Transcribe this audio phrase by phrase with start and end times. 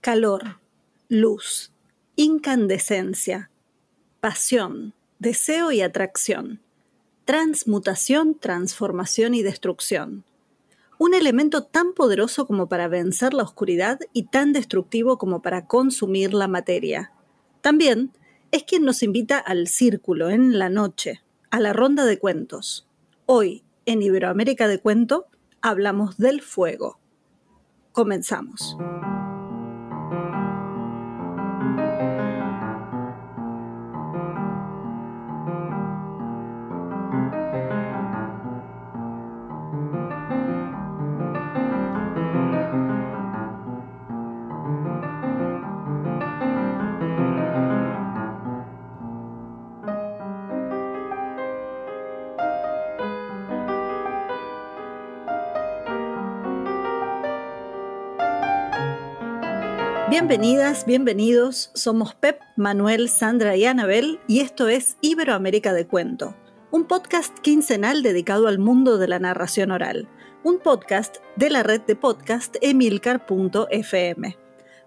[0.00, 0.60] calor,
[1.08, 1.72] luz,
[2.16, 3.50] incandescencia,
[4.20, 6.60] pasión, deseo y atracción,
[7.24, 10.24] transmutación, transformación y destrucción.
[10.98, 16.34] Un elemento tan poderoso como para vencer la oscuridad y tan destructivo como para consumir
[16.34, 17.12] la materia.
[17.60, 18.12] También
[18.50, 22.88] es quien nos invita al círculo en la noche, a la ronda de cuentos.
[23.26, 25.26] Hoy, en Iberoamérica de Cuento,
[25.60, 26.98] hablamos del fuego.
[27.92, 28.76] Comenzamos.
[60.28, 61.70] Bienvenidas, bienvenidos.
[61.72, 66.36] Somos Pep, Manuel, Sandra y Anabel y esto es Iberoamérica de Cuento,
[66.70, 70.06] un podcast quincenal dedicado al mundo de la narración oral,
[70.44, 74.36] un podcast de la red de podcast emilcar.fm.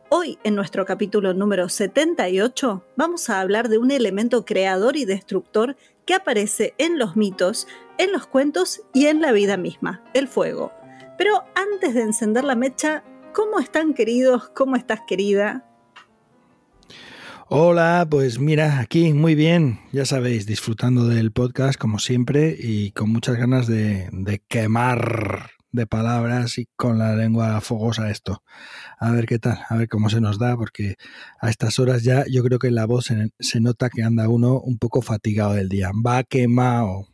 [0.09, 5.75] Hoy, en nuestro capítulo número 78, vamos a hablar de un elemento creador y destructor
[6.05, 7.67] que aparece en los mitos,
[7.97, 10.71] en los cuentos y en la vida misma, el fuego.
[11.17, 13.03] Pero antes de encender la mecha,
[13.33, 14.49] ¿Cómo están queridos?
[14.49, 15.65] ¿Cómo estás querida?
[17.47, 23.09] Hola, pues mira, aquí muy bien, ya sabéis, disfrutando del podcast como siempre y con
[23.09, 24.09] muchas ganas de,
[24.47, 28.43] quemar de palabras y con la lengua fogosa esto.
[28.99, 30.95] A ver qué tal, a ver cómo se nos da, porque
[31.39, 34.59] a estas horas ya yo creo que la voz se, se nota que anda uno
[34.59, 35.91] un poco fatigado del día.
[36.05, 37.10] Va quemado.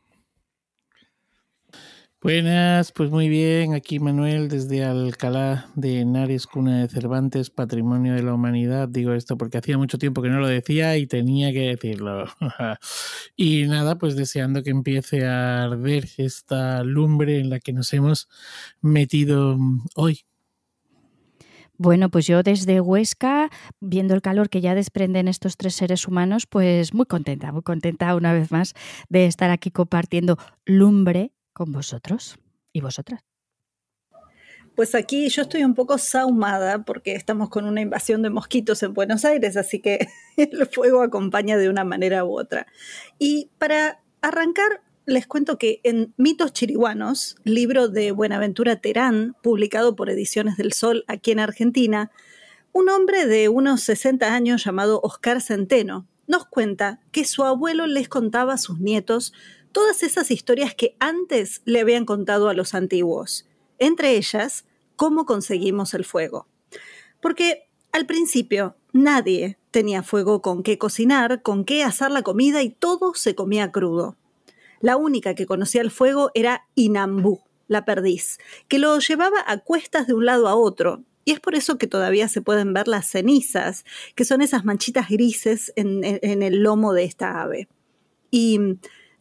[2.20, 8.24] Buenas, pues muy bien, aquí Manuel desde Alcalá de Henares, cuna de Cervantes, patrimonio de
[8.24, 8.90] la humanidad.
[8.90, 12.26] Digo esto porque hacía mucho tiempo que no lo decía y tenía que decirlo.
[13.36, 18.28] y nada, pues deseando que empiece a arder esta lumbre en la que nos hemos
[18.81, 19.56] metido
[19.96, 20.22] hoy.
[21.78, 26.47] Bueno, pues yo desde Huesca, viendo el calor que ya desprenden estos tres seres humanos,
[26.47, 28.74] pues muy contenta, muy contenta una vez más
[29.09, 32.38] de estar aquí compartiendo lumbre con vosotros
[32.72, 33.22] y vosotras.
[34.75, 38.94] Pues aquí yo estoy un poco saumada porque estamos con una invasión de mosquitos en
[38.94, 40.07] Buenos Aires, así que
[40.38, 42.67] el fuego acompaña de una manera u otra.
[43.17, 50.12] Y para arrancar, les cuento que en Mitos Chiriguanos, libro de Buenaventura Terán, publicado por
[50.12, 52.12] Ediciones del Sol aquí en Argentina,
[52.72, 58.09] un hombre de unos 60 años llamado Oscar Centeno nos cuenta que su abuelo les
[58.09, 59.34] contaba a sus nietos
[59.72, 63.47] todas esas historias que antes le habían contado a los antiguos,
[63.79, 66.47] entre ellas, cómo conseguimos el fuego.
[67.22, 72.69] Porque al principio nadie tenía fuego con qué cocinar, con qué asar la comida y
[72.69, 74.17] todo se comía crudo.
[74.81, 80.07] La única que conocía el fuego era Inambú, la perdiz, que lo llevaba a cuestas
[80.07, 83.09] de un lado a otro, y es por eso que todavía se pueden ver las
[83.09, 83.84] cenizas,
[84.16, 87.67] que son esas manchitas grises en, en el lomo de esta ave.
[88.31, 88.59] Y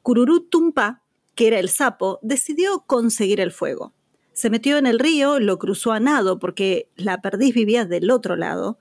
[0.07, 1.03] Cururú Tumpa,
[1.35, 3.93] que era el sapo, decidió conseguir el fuego.
[4.35, 8.37] Se metió en el río, lo cruzó a nado porque la perdiz vivía del otro
[8.37, 8.79] lado,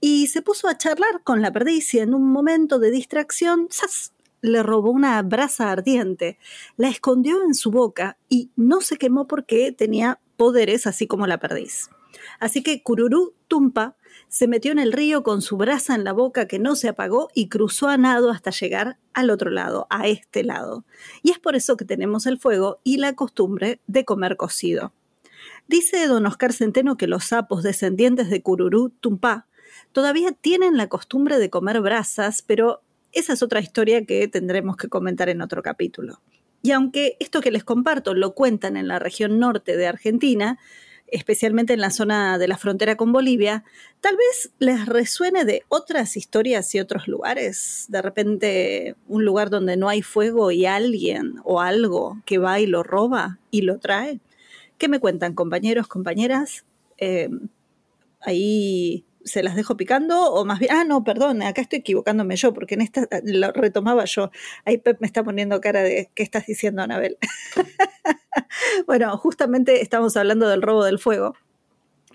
[0.00, 4.12] y se puso a charlar con la perdiz y en un momento de distracción, ¡zas!
[4.42, 6.38] le robó una brasa ardiente,
[6.76, 11.40] la escondió en su boca y no se quemó porque tenía poderes así como la
[11.40, 11.90] perdiz.
[12.38, 13.96] Así que Cururú Tumpa
[14.30, 17.30] se metió en el río con su brasa en la boca que no se apagó
[17.34, 20.84] y cruzó a nado hasta llegar al otro lado, a este lado.
[21.22, 24.92] Y es por eso que tenemos el fuego y la costumbre de comer cocido.
[25.66, 29.48] Dice don Oscar Centeno que los sapos descendientes de Cururú Tumpá
[29.90, 34.88] todavía tienen la costumbre de comer brasas, pero esa es otra historia que tendremos que
[34.88, 36.20] comentar en otro capítulo.
[36.62, 40.58] Y aunque esto que les comparto lo cuentan en la región norte de Argentina,
[41.12, 43.64] especialmente en la zona de la frontera con Bolivia,
[44.00, 47.86] tal vez les resuene de otras historias y otros lugares.
[47.88, 52.66] De repente, un lugar donde no hay fuego y alguien o algo que va y
[52.66, 54.20] lo roba y lo trae.
[54.78, 56.64] ¿Qué me cuentan, compañeros, compañeras?
[56.98, 57.28] Eh,
[58.20, 62.54] ahí se las dejo picando o más bien, ah, no, perdón, acá estoy equivocándome yo,
[62.54, 64.30] porque en esta lo retomaba yo.
[64.64, 67.18] Ahí Pep me está poniendo cara de, ¿qué estás diciendo, Anabel?
[68.86, 71.34] bueno, justamente estamos hablando del robo del fuego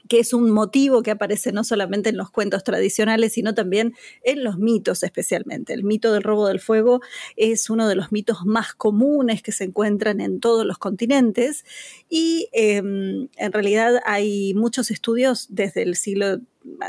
[0.07, 3.93] que es un motivo que aparece no solamente en los cuentos tradicionales, sino también
[4.23, 5.73] en los mitos especialmente.
[5.73, 7.01] El mito del robo del fuego
[7.35, 11.65] es uno de los mitos más comunes que se encuentran en todos los continentes
[12.09, 16.39] y em, en realidad hay muchos estudios desde el siglo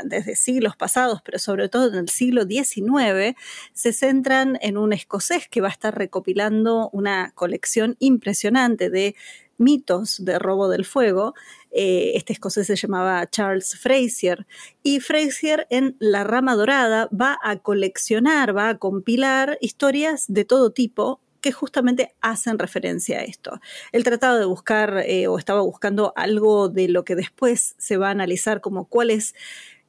[0.05, 3.35] desde siglos pasados, pero sobre todo en el siglo XIX,
[3.73, 9.15] se centran en un escocés que va a estar recopilando una colección impresionante de
[9.57, 11.33] mitos de robo del fuego.
[11.71, 14.45] Eh, este escocés se llamaba Charles Fraser.
[14.83, 20.71] Y Fraser en La Rama Dorada va a coleccionar, va a compilar historias de todo
[20.71, 23.61] tipo que justamente hacen referencia a esto.
[23.93, 28.09] Él trataba de buscar eh, o estaba buscando algo de lo que después se va
[28.09, 29.33] a analizar como cuál es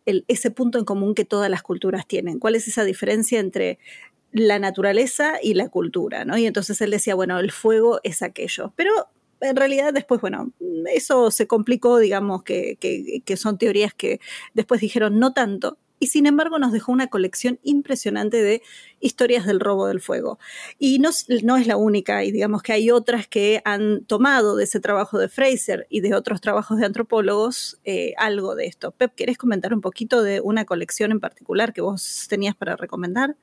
[0.07, 3.81] ese punto en común que todas las culturas tienen, cuál es esa diferencia entre
[4.31, 6.39] la naturaleza y la cultura, ¿no?
[6.39, 8.93] Y entonces él decía, bueno, el fuego es aquello, pero
[9.41, 10.53] en realidad después, bueno,
[10.95, 14.21] eso se complicó, digamos que, que, son teorías que
[14.55, 18.63] después dijeron no tanto, y sin embargo nos dejó una colección impresionante de
[19.01, 20.39] historias del robo del fuego.
[20.79, 24.81] Y no, es la única, y digamos que hay otras que han tomado de ese
[24.81, 28.93] trabajo de Fraser y de otros trabajos de antropólogos eh, algo de esto.
[28.93, 33.37] Pep, ¿querés comentar un poquito de una colección en particular que vos tenías para recomendar?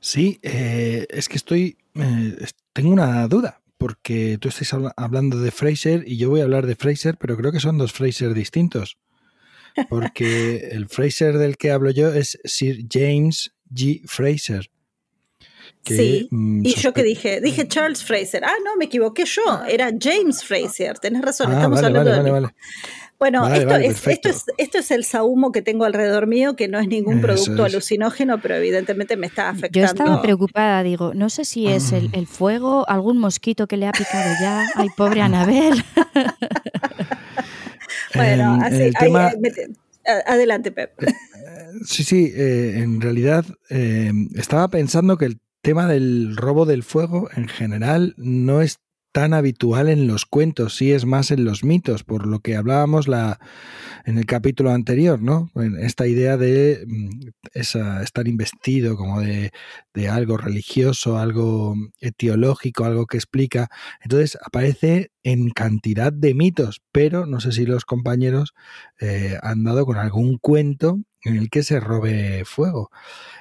[0.00, 6.04] Sí, eh, es que estoy, eh, tengo una duda, porque tú estás hablando de Fraser
[6.06, 8.96] y yo voy a hablar de Fraser, pero creo que son dos Fraser distintos.
[9.88, 14.02] Porque el Fraser del que hablo yo es Sir James G.
[14.06, 14.70] Fraser.
[15.84, 18.44] sí, mm, y yo que dije, dije Charles Fraser.
[18.44, 22.48] Ah, no, me equivoqué yo, era James Fraser, tenés razón, ah, estamos hablando de...
[23.18, 27.22] Bueno, esto, es, esto, es, el sahumo que tengo alrededor mío, que no es ningún
[27.22, 29.78] producto alucinógeno, pero evidentemente me está afectando.
[29.78, 33.86] Yo estaba preocupada, digo, no sé si es el, el fuego, algún mosquito que le
[33.86, 34.66] ha picado ya.
[34.74, 35.82] Ay, pobre Anabel.
[38.14, 38.92] bueno, así,
[40.06, 41.02] eh, adelante, Pep.
[41.02, 41.08] Eh,
[41.84, 47.48] sí, sí, eh, en realidad estaba pensando que el tema del robo del fuego en
[47.48, 48.78] general no es
[49.16, 53.08] tan habitual en los cuentos, sí es más en los mitos, por lo que hablábamos
[53.08, 53.40] la,
[54.04, 55.50] en el capítulo anterior, ¿no?
[55.80, 59.52] Esta idea de mm, estar investido como de,
[60.10, 63.68] algo religioso, algo etiológico, algo que explica.
[64.02, 68.52] Entonces aparece en cantidad de mitos, pero no sé si los compañeros
[69.00, 72.90] eh, han dado con algún cuento en el que se robe fuego.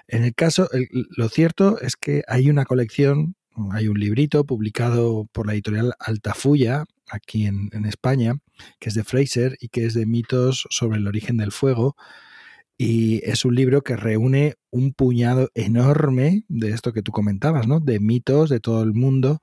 [0.07, 3.35] En el caso, lo cierto es que hay una colección
[3.71, 8.35] hay un librito publicado por la editorial Altafulla, aquí en, España,
[8.79, 11.95] que es de Fraser y que es de mitos sobre el origen del fuego.
[12.77, 17.79] Y es un libro que reúne un puñado enorme de esto que tú comentabas, ¿no?
[17.79, 19.39] De mitos de todo el mundo,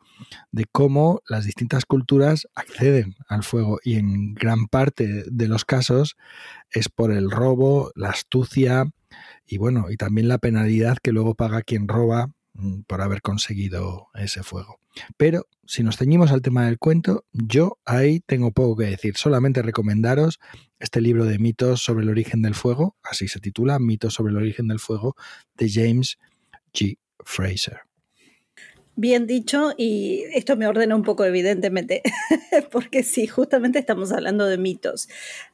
[0.50, 3.78] de cómo las distintas culturas acceden al fuego.
[3.82, 6.16] Y en gran parte de los casos
[6.70, 8.84] es por el robo, la astucia
[9.46, 12.34] y bueno, y también la penalidad que luego paga quien roba
[12.86, 14.78] por haber conseguido ese fuego.
[15.16, 19.16] Pero si nos ceñimos al tema del cuento, yo ahí tengo poco que decir.
[19.16, 20.38] Solamente recomendaros
[20.78, 24.36] este libro de mitos sobre el origen del fuego, así se titula, Mitos sobre el
[24.36, 25.16] origen del fuego,
[25.56, 26.18] de James
[26.74, 26.98] G.
[27.24, 27.91] Fraser.
[28.94, 32.02] Bien dicho, y esto me ordena un poco evidentemente,
[32.70, 35.08] porque sí, justamente estamos hablando de mitos.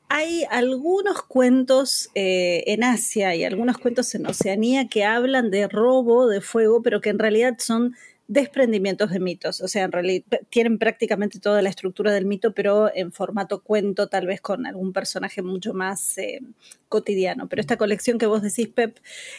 [0.09, 6.27] Hay algunos cuentos eh, en Asia y algunos cuentos en Oceanía que hablan de robo
[6.27, 7.95] de fuego, pero que en realidad son
[8.29, 12.95] desprendimientos de mitos, o sea, en realidad tienen prácticamente toda la estructura del mito, pero
[12.95, 16.43] en formato cuento, tal vez con algún personaje mucho más eh,
[16.91, 17.49] cotidiano.
[17.49, 18.99] Pero esta colección que vos decís, Pep,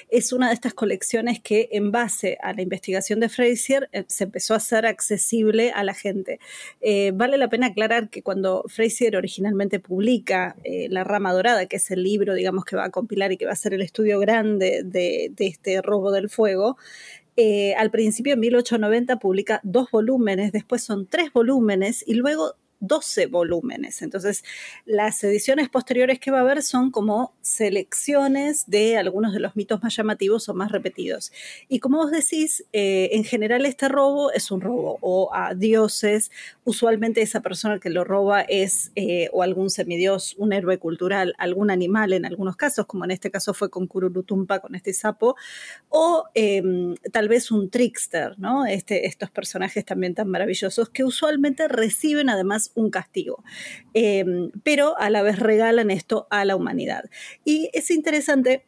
[0.10, 4.24] es una de estas colecciones que en base a la investigación de Frazier eh, se
[4.24, 6.39] empezó a hacer accesible a la gente.
[6.81, 10.55] Eh, vale la pena aclarar que cuando Frazier originalmente publica
[10.89, 13.51] La Rama Dorada, que es el libro, digamos, que va a compilar y que va
[13.51, 16.75] a ser el estudio grande de, de este robo del fuego,
[17.41, 23.27] eh, al principio, en 1890, publica dos volúmenes, después son tres volúmenes y luego 12
[23.27, 24.01] volúmenes.
[24.01, 24.43] Entonces,
[24.86, 29.81] las ediciones posteriores que va a haber son como selecciones de algunos de los mitos
[29.83, 31.31] más llamativos o más repetidos.
[31.67, 36.31] Y como vos decís, eh, en general este robo es un robo o a dioses.
[36.63, 41.71] Usualmente esa persona que lo roba es eh, o algún semidios, un héroe cultural, algún
[41.71, 45.36] animal en algunos casos, como en este caso fue con Kururutumpa, con este sapo,
[45.89, 48.65] o em, tal vez un trickster, ¿no?
[48.65, 53.43] Este, estos personajes también tan maravillosos que usualmente reciben además un castigo,
[53.93, 57.05] em, pero a la vez regalan esto a la humanidad.
[57.45, 58.65] Y es interesante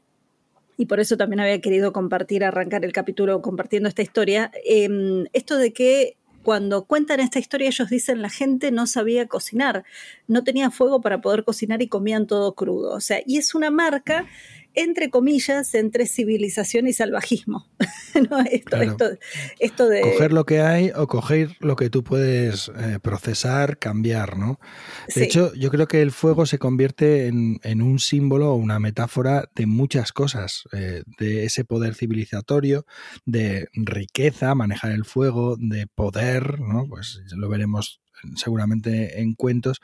[0.78, 5.58] y por eso también había querido compartir, arrancar el capítulo compartiendo esta historia, em, esto
[5.58, 9.84] de que cuando cuentan esta historia ellos dicen la gente no sabía cocinar,
[10.28, 12.94] no tenía fuego para poder cocinar y comían todo crudo.
[12.94, 14.26] O sea, y es una marca
[14.74, 17.70] entre comillas, entre civilización y salvajismo.
[19.60, 20.02] esto, de...
[20.02, 24.60] Coger lo que hay o coger lo que tú puedes eh, procesar, cambiar, ¿no?
[25.14, 29.50] De hecho, yo creo que el fuego se convierte en, un símbolo o una metáfora
[29.56, 32.86] de muchas cosas, eh, de ese poder civilizatorio,
[33.26, 36.86] de riqueza, manejar el fuego, de poder, ¿no?
[36.88, 38.02] Pues lo veremos
[38.36, 39.82] seguramente en cuentos.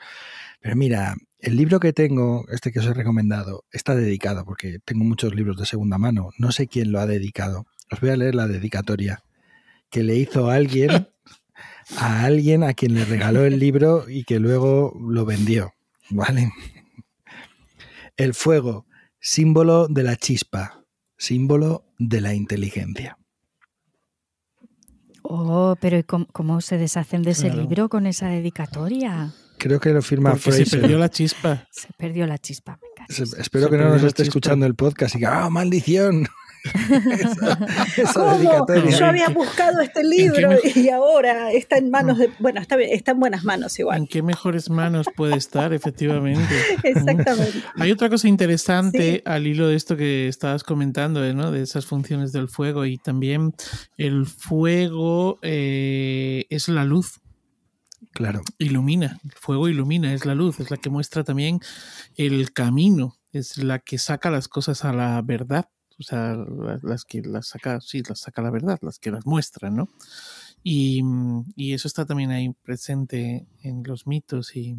[0.60, 5.04] Pero mira, el libro que tengo, este que os he recomendado, está dedicado, porque tengo
[5.04, 6.30] muchos libros de segunda mano.
[6.38, 7.66] No sé quién lo ha dedicado.
[7.90, 9.22] Os voy a leer la dedicatoria
[9.90, 10.90] que le hizo alguien
[11.96, 15.72] a alguien a quien le regaló el libro y que luego lo vendió.
[16.10, 16.50] ¿Vale?
[18.16, 18.86] El fuego,
[19.20, 20.84] símbolo de la chispa,
[21.16, 23.18] símbolo de la inteligencia.
[25.22, 26.02] Oh, pero
[26.32, 29.34] ¿cómo, se deshacen de ese libro con esa dedicatoria?
[29.58, 31.66] Creo que lo firma Porque Se perdió la chispa.
[31.70, 32.78] Se perdió la chispa.
[33.08, 36.28] espero que no nos esté escuchando el podcast y que, ¡ah, maldición!
[38.98, 42.30] Yo había buscado este libro y ahora está en manos de.
[42.38, 43.98] Bueno, está, está en buenas manos igual.
[43.98, 46.54] ¿En qué mejores manos puede estar, efectivamente?
[46.82, 47.62] Exactamente.
[47.76, 51.34] Hay otra cosa interesante al hilo de esto que estabas comentando, ¿eh?
[51.34, 51.52] ¿no?
[51.52, 53.54] de esas funciones del fuego y también
[53.96, 57.20] el fuego eh, es la luz.
[58.18, 58.42] Claro.
[58.58, 61.60] Ilumina, el fuego ilumina, es la luz, es la que muestra también
[62.16, 66.36] el camino, es la que saca las cosas a la verdad o sea,
[66.82, 69.88] las, que las saca, sí, las saca la verdad, las que las muestran, ¿no?
[70.62, 71.02] Y,
[71.56, 74.76] y eso está también ahí presente en los mitos y,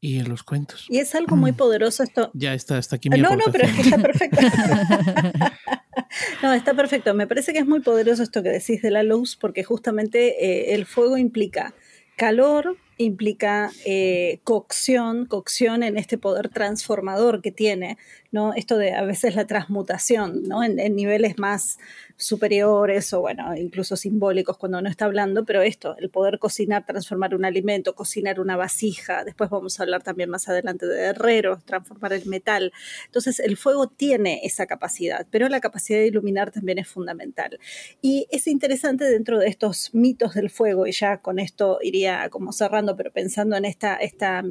[0.00, 0.86] y en los cuentos.
[0.88, 1.56] Y es algo muy mm.
[1.56, 2.30] poderoso esto.
[2.32, 4.40] Ya está, hasta aquí mi No, no, pero es que está perfecto.
[6.42, 7.14] no, está perfecto.
[7.14, 10.74] Me parece que es muy poderoso esto que decís de la luz, porque justamente eh,
[10.74, 11.74] el fuego implica
[12.22, 17.98] calor, implica eh, cocción, cocción en este poder transformador que tiene,
[18.32, 18.54] ¿no?
[18.54, 20.64] Esto de a veces la transmutación, ¿no?
[20.64, 21.78] En, niveles más
[22.16, 27.34] superiores o, bueno, incluso simbólicos cuando uno está hablando, pero esto, el poder cocinar, transformar
[27.34, 32.12] un alimento, cocinar una vasija, después vamos a hablar también más adelante de herreros, transformar
[32.14, 32.72] el metal.
[33.06, 37.58] Entonces, el fuego tiene esa capacidad, pero la capacidad de iluminar también es fundamental.
[38.00, 42.52] Y es interesante dentro de estos mitos del fuego, y ya con esto iría como
[42.52, 43.96] cerrando, pero pensando en esta...
[43.96, 44.42] esta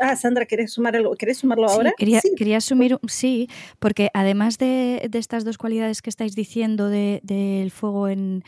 [0.00, 1.14] ah, Sandra, ¿querés sumar algo?
[1.16, 1.94] ¿Querés sumarlo ahora?
[1.96, 3.21] Quería, quería asumir, sí,
[3.78, 8.44] porque además de, de, estas dos cualidades que estáis diciendo del fuego en,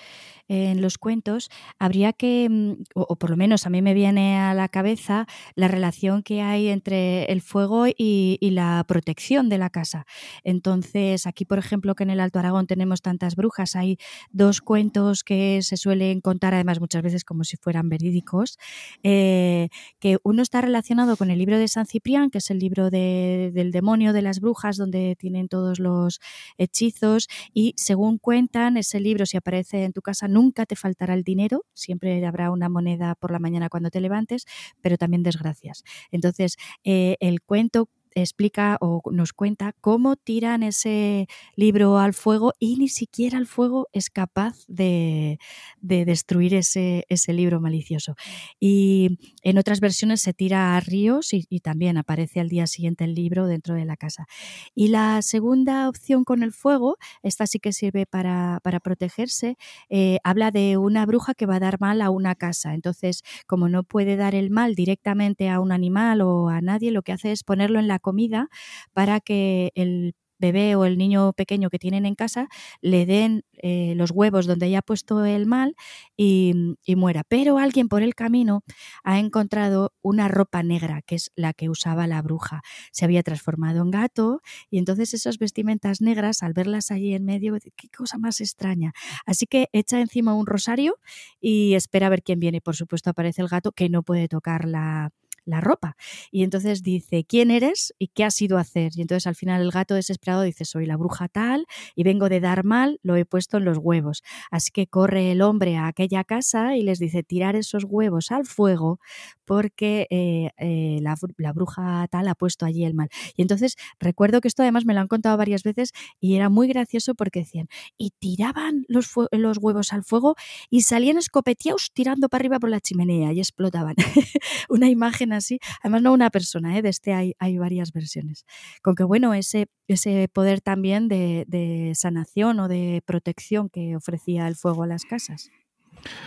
[0.49, 4.55] en los cuentos, habría que, mm, o, por lo menos a mí me viene a
[4.55, 10.07] la cabeza la relación que hay entre el fuego y, la protección de la casa.
[10.45, 13.97] Entonces, aquí, por ejemplo, que en el Alto Aragón tenemos tantas brujas, hay
[14.31, 18.59] dos cuentos que se suelen contar, además muchas veces como si fueran verídicos,
[19.03, 22.91] eh, que uno está relacionado con el libro de San Ciprián, que es el libro
[22.91, 26.21] del demonio de las brujas, donde tienen todos los
[26.59, 31.23] hechizos, y según cuentan, ese libro, si aparece en tu casa, nunca te faltará el
[31.25, 34.45] dinero, siempre habrá una moneda por la mañana cuando te levantes,
[34.83, 35.85] pero también desgracias.
[36.11, 42.77] Entonces, eh, el cuento explica o nos cuenta cómo tiran ese libro al fuego y
[42.77, 45.39] ni siquiera el fuego es capaz de,
[45.81, 48.15] destruir ese, ese, libro malicioso.
[48.61, 53.15] Y en otras versiones se tira a ríos y, también aparece al día siguiente el
[53.15, 54.27] libro dentro de la casa.
[54.75, 59.57] Y la segunda opción con el fuego, esta sí que sirve para, protegerse,
[59.89, 62.75] eh, habla de una bruja que va a dar mal a una casa.
[62.75, 67.03] Entonces, como no puede dar el mal directamente a un animal o a nadie, lo
[67.03, 68.51] que hace es ponerlo en la comida
[68.93, 72.49] para que el bebé o el niño pequeño que tienen en casa
[72.81, 75.75] le den eh, los huevos donde haya puesto el mal
[76.17, 77.25] y, muera.
[77.27, 78.63] Pero alguien por el camino
[79.03, 82.63] ha encontrado una ropa negra, que es la que usaba la bruja.
[82.93, 87.57] Se había transformado en gato y entonces esas vestimentas negras, al verlas allí en medio,
[87.77, 88.93] qué cosa más extraña.
[89.27, 90.99] Así que echa encima un rosario
[91.41, 92.61] y espera a ver quién viene.
[92.61, 95.11] Por supuesto aparece el gato que no puede tocar la,
[95.45, 95.97] la ropa.
[96.31, 98.93] Y entonces dice, ¿quién eres y qué has ido hacer?
[98.97, 102.41] Y entonces al final el gato desesperado dice, soy la bruja tal y vengo de
[102.41, 104.23] dar mal, lo he puesto en los huevos.
[104.51, 108.47] Así que corre el hombre a aquella casa y les dice, tirar esos huevos al
[108.47, 109.01] fuego
[109.45, 113.09] porque eh, eh, la, bruja tal ha puesto allí el mal.
[113.37, 116.69] Y entonces recuerdo que esto además me lo han contado varias veces y era muy
[116.69, 120.37] gracioso porque decían, y tiraban los, huevos al fuego
[120.71, 123.95] y salían escopeteados tirando para arriba por la chimenea y explotaban.
[124.69, 126.83] Una imagen así, además no una persona, ¿eh?
[126.83, 128.45] de este hay, hay varias versiones.
[128.83, 134.49] Con que bueno, ese, ese poder también de, de sanación o de protección que ofrecía
[134.49, 135.51] el fuego a las casas.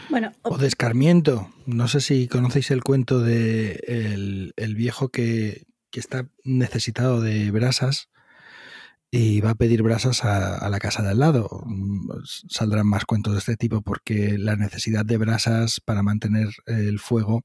[0.09, 1.49] Bueno, o de escarmiento.
[1.65, 8.09] No sé si conocéis el cuento de el, viejo que, está necesitado de brasas
[9.09, 11.63] y va a pedir brasas a, la casa de al lado.
[11.65, 16.99] Mm, saldrán más cuentos de este tipo porque la necesidad de brasas para mantener el
[16.99, 17.43] fuego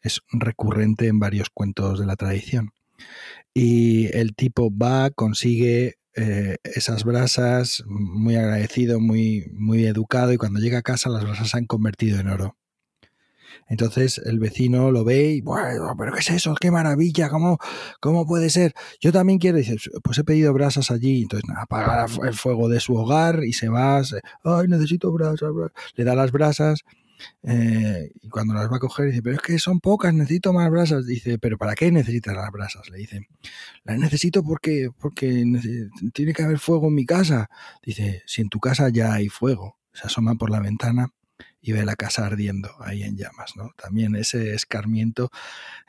[0.00, 2.72] es recurrente en varios cuentos de la tradición.
[3.52, 10.60] Y el tipo va, consigue eh, esas brasas, muy agradecido, muy, muy educado, y cuando
[10.60, 12.56] llega a casa las brasas se han convertido en oro.
[13.70, 16.56] Entonces el vecino lo ve y, bueno, pero ¿qué es eso?
[16.60, 17.28] ¡Qué maravilla!
[17.28, 17.58] ¿Cómo,
[18.00, 18.74] cómo puede ser?
[19.00, 19.58] Yo también quiero.
[19.58, 21.22] dice, pues he pedido brasas allí.
[21.22, 24.02] Entonces apaga el fuego de su hogar y se va.
[24.44, 25.50] Ay, necesito brasas.
[25.94, 26.80] Le da las brasas.
[27.42, 30.70] Eh, y cuando las va a coger dice, pero es que son pocas, necesito más
[30.70, 31.06] brasas.
[31.06, 32.88] Dice, pero ¿para qué necesitas las brasas?
[32.90, 33.28] Le dice,
[33.84, 35.44] las necesito porque, porque
[36.12, 37.50] tiene que haber fuego en mi casa.
[37.82, 39.78] Dice, si en tu casa ya hay fuego.
[39.92, 41.12] Se asoma por la ventana
[41.60, 43.70] y ve la casa ardiendo ahí en llamas, ¿no?
[43.76, 45.30] También ese escarmiento,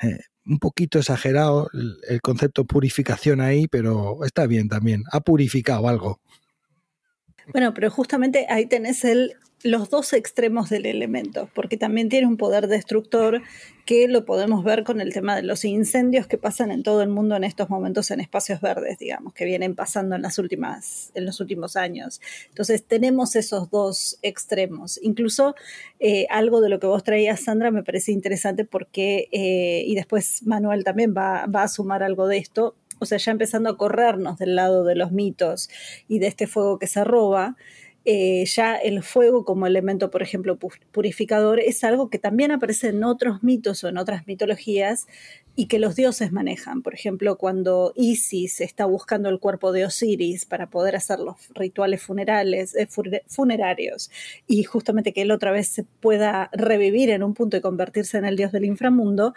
[0.02, 6.20] eh, un poquito exagerado el, concepto purificación ahí, pero está bien también, ha purificado algo.
[7.52, 12.38] Bueno, pero justamente ahí tenés el, los dos extremos del elemento, porque también tiene un
[12.38, 13.42] poder destructor
[13.86, 17.10] que lo podemos ver con el tema de los incendios que pasan en todo el
[17.10, 21.26] mundo en estos momentos en espacios verdes, digamos, que vienen pasando en, las últimas, en
[21.26, 22.22] los últimos años.
[22.50, 25.00] Entonces tenemos esos dos extremos.
[25.02, 25.56] Incluso
[26.00, 30.44] eh, algo de lo que vos traías, Sandra, me parece interesante porque, eh, y después
[30.44, 34.38] Manuel también va, va a sumar algo de esto, o sea, ya empezando a corrernos
[34.38, 35.70] del lado de los mitos
[36.08, 37.58] y de este fuego que se roba,
[38.06, 40.58] eh, ya el fuego como elemento, por ejemplo,
[40.92, 45.08] purificador, es algo que también aparece en otros mitos o en otras mitologías
[45.56, 46.82] y que los dioses manejan.
[46.82, 52.02] Por ejemplo, cuando Isis está buscando el cuerpo de Osiris para poder hacer los rituales
[52.02, 52.88] funerales, eh,
[53.28, 54.10] funerarios
[54.48, 58.26] y justamente que él otra vez se pueda revivir en un punto y convertirse en
[58.26, 59.34] el dios del inframundo,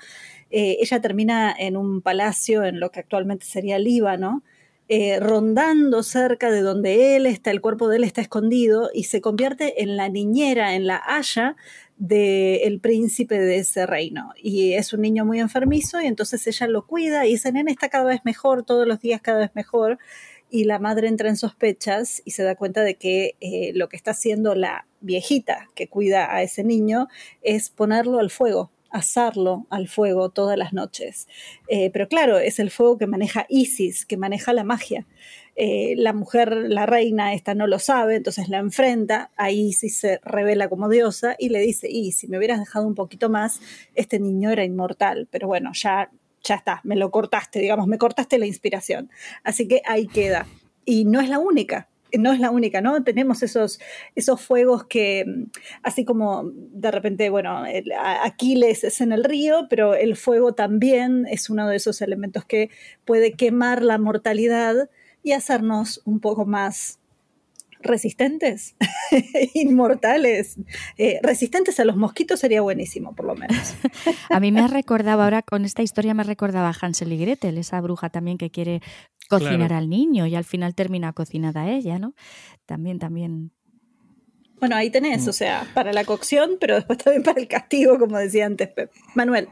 [0.51, 4.43] eh, ella termina en un palacio en lo que actualmente sería Líbano,
[4.89, 9.23] eh, rondando cerca de donde él está, el cuerpo de él está escondido y se
[9.23, 11.57] convierte en la niñera, en la haya
[11.97, 14.33] del príncipe de ese reino.
[14.37, 17.89] Y es un niño muy enfermizo y entonces ella lo cuida y dice, nene está
[17.89, 19.99] cada vez mejor, todos los días cada vez mejor.
[20.51, 23.97] Y la madre entra en sospechas y se da cuenta de que eh, lo que
[23.97, 27.09] está haciendo la viejita que cuida a ese niño
[27.43, 31.27] es ponerlo al fuego asarlo al fuego todas las noches.
[31.67, 35.05] Eh, pero claro, es el fuego que maneja Isis, que maneja la magia.
[35.57, 40.21] Eh, la mujer, la reina, esta no lo sabe, entonces la enfrenta, a Isis se
[40.25, 43.61] revela como diosa y le dice, y si me hubieras dejado un poquito más,
[43.95, 46.11] este niño era inmortal, pero bueno, ya,
[46.43, 49.11] ya está, me lo cortaste, digamos, me cortaste la inspiración.
[49.45, 50.47] Así que ahí queda.
[50.85, 51.89] Y no es la única,
[52.19, 53.03] no es la única, ¿no?
[53.05, 53.81] Tenemos esos,
[54.15, 55.25] esos fuegos que,
[55.83, 57.65] así como de repente, bueno,
[58.23, 62.71] Aquiles es en el río, pero el fuego también es uno de esos elementos que
[63.05, 64.91] puede quemar la mortalidad
[65.25, 67.01] y hacernos un poco más
[67.81, 68.77] resistentes,
[69.55, 70.57] inmortales,
[70.97, 73.75] eh, resistentes a los mosquitos sería buenísimo, por lo menos.
[74.31, 77.81] a mí me recordaba ahora, con esta historia me recordaba a Hansel y Gretel, esa
[77.81, 78.81] bruja también que quiere
[79.29, 82.15] cocinar al niño y al final termina cocinada ella, ¿no?
[82.67, 83.53] También, también.
[84.61, 85.29] Bueno, ahí tenés, mm.
[85.29, 88.71] o sea, para la cocción, pero después también para el castigo, como decía antes
[89.15, 89.49] Manuel.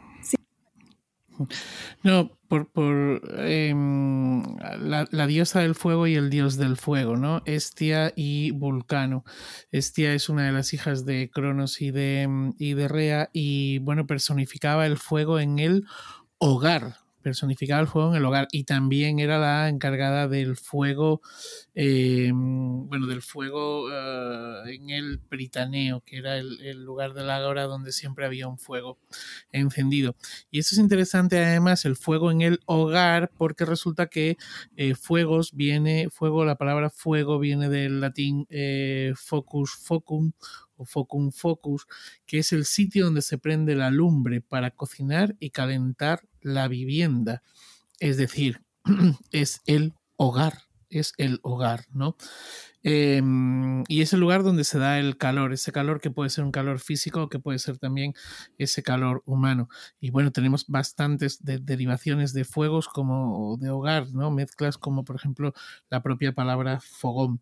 [2.02, 4.42] No, por, por em,
[4.78, 7.42] la, diosa del fuego y el dios del fuego, ¿no?
[7.46, 9.24] Estia y Vulcano.
[9.70, 14.06] Estia es una de las hijas de Cronos y de, y de Rea y, bueno,
[14.06, 15.86] personificaba el fuego en el
[16.38, 21.22] hogar, personificaba el fuego en el hogar y también era la encargada del fuego,
[21.74, 27.64] eh, bueno, del fuego eh, en el Britaneo, que era el, lugar de la hora
[27.64, 28.98] donde siempre había un fuego
[29.52, 30.16] encendido.
[30.50, 34.36] Y eso es interesante además, el fuego en el hogar, porque resulta que
[34.76, 38.46] eh, fuegos viene, fuego, la palabra fuego viene del latín
[39.14, 40.32] focus, focum,
[40.84, 41.86] focum focus,
[42.26, 47.42] que es el sitio donde se prende la lumbre para cocinar y calentar la vivienda.
[48.00, 48.62] Es decir,
[49.30, 50.54] es el hogar,
[50.90, 52.16] es el hogar, ¿no?
[52.84, 56.44] Em, y es el lugar donde se da el calor, ese calor que puede ser
[56.44, 58.14] un calor físico o que puede ser también
[58.58, 59.68] ese calor humano.
[60.00, 64.30] Y bueno, tenemos bastantes derivaciones de fuegos como de hogar, ¿no?
[64.30, 65.54] Mezclas como por ejemplo
[65.90, 67.40] la propia palabra fogón.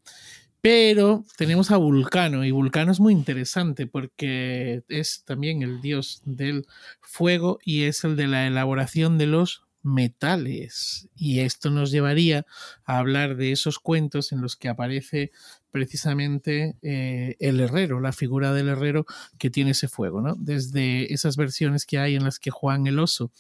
[0.63, 6.67] Pero tenemos a Vulcano y Vulcano es muy interesante porque es también el dios del
[7.01, 11.09] fuego y es el de la elaboración de los metales.
[11.17, 12.45] Y esto nos llevaría
[12.85, 15.33] a hablar de esos cuentos en los que aparece
[15.71, 19.07] precisamente eh, el herrero, la figura del herrero
[19.39, 20.35] que tiene ese fuego, ¿no?
[20.39, 23.31] Desde esas versiones que hay en las que Juan el oso,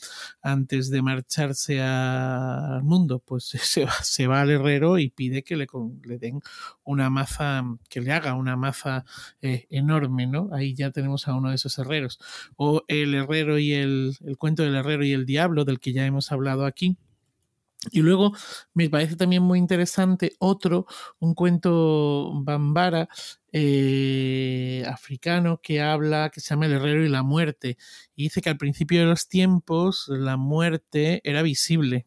[0.42, 5.56] antes de marcharse al mundo, pues se va, se va al herrero y pide que
[5.56, 5.66] le,
[6.04, 6.40] le, den
[6.84, 9.04] una maza, que le haga una maza
[9.42, 10.50] eh, enorme, ¿no?
[10.52, 12.18] Ahí ya tenemos a uno de esos herreros.
[12.56, 16.06] O el herrero y el, el cuento del herrero y el diablo, del que ya
[16.06, 16.96] hemos hablado aquí,
[17.90, 18.32] y luego
[18.74, 20.86] me parece también muy interesante otro,
[21.18, 23.08] un cuento bambara
[23.52, 27.78] eh, africano que habla, que se llama El Herrero y la Muerte.
[28.14, 32.06] Y dice que al principio de los tiempos la muerte era visible.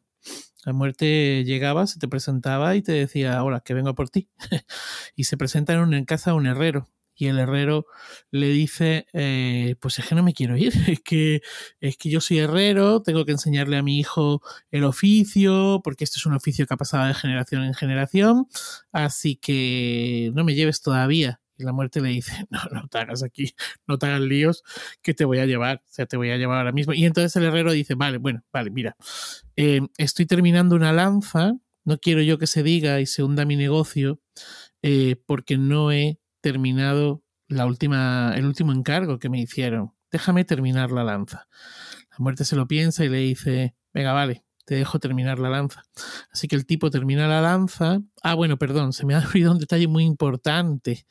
[0.65, 4.29] La muerte llegaba, se te presentaba y te decía, hola, que vengo por ti.
[5.15, 7.85] y se presenta en, casa de un herrero y el herrero
[8.31, 11.41] le dice, eh, pues es que no me quiero ir, es que,
[11.79, 16.17] es que yo soy herrero, tengo que enseñarle a mi hijo el oficio, porque este
[16.17, 18.47] es un oficio que ha pasado de generación en generación,
[18.91, 21.39] así que no me lleves todavía.
[21.55, 23.53] Y la muerte le dice, no, no te hagas aquí,
[23.87, 24.63] no te hagas líos,
[25.01, 26.93] que te voy a llevar, o sea, te voy a llevar ahora mismo.
[26.93, 28.95] Y entonces el herrero dice, vale, bueno, vale, mira,
[29.55, 31.53] eh, estoy terminando una lanza,
[31.85, 34.19] no quiero yo que se diga y se hunda mi negocio,
[34.81, 39.93] eh, porque no he terminado la última, el último encargo que me hicieron.
[40.11, 41.47] Déjame terminar la lanza.
[42.11, 45.83] La muerte se lo piensa y le dice, venga, vale, te dejo terminar la lanza.
[46.31, 48.01] Así que el tipo termina la lanza.
[48.21, 51.07] Ah, bueno, perdón, se me ha olvidado un detalle muy importante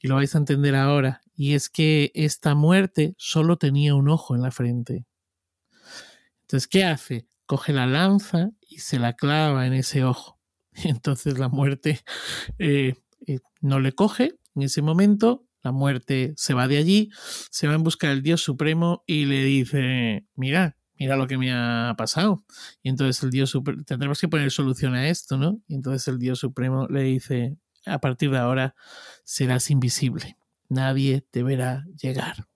[0.00, 1.22] y lo vais a entender ahora.
[1.36, 5.06] Y es que esta muerte solo tenía un ojo en la frente.
[6.42, 7.28] Entonces, ¿qué hace?
[7.46, 10.36] Coge la lanza y se la clava en ese ojo.
[10.84, 12.00] entonces la muerte
[12.58, 12.94] eh,
[13.26, 17.10] eh, no le coge, en ese momento, la muerte se va de allí,
[17.50, 21.52] se va en busca del Dios Supremo y le dice, mira, mira lo que me
[21.52, 22.44] ha pasado.
[22.82, 25.60] Y entonces el Dios Supremo, tendremos que poner solución a esto, ¿no?
[25.68, 28.74] Y entonces el Dios Supremo le dice, a partir de ahora
[29.24, 30.38] serás invisible,
[30.68, 32.46] nadie te verá llegar.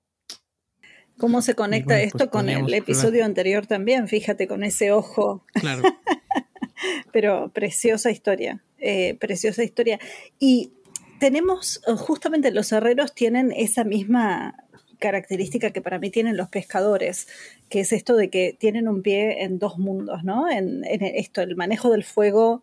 [1.19, 4.09] ¿Cómo se conecta pues esto con el episodio anterior también?
[4.09, 5.45] Fíjate, con ese ojo.
[5.53, 5.83] Claro.
[7.13, 10.01] Pero preciosa historia, eh, preciosa historia.
[10.39, 10.73] Y
[11.21, 14.57] tenemos, eh, justamente los herreros tienen esa misma
[14.99, 17.29] característica que para mí tienen los pescadores,
[17.69, 20.51] que es esto de que tienen un pie en dos mundos, ¿no?
[20.51, 22.63] En, esto, el manejo del fuego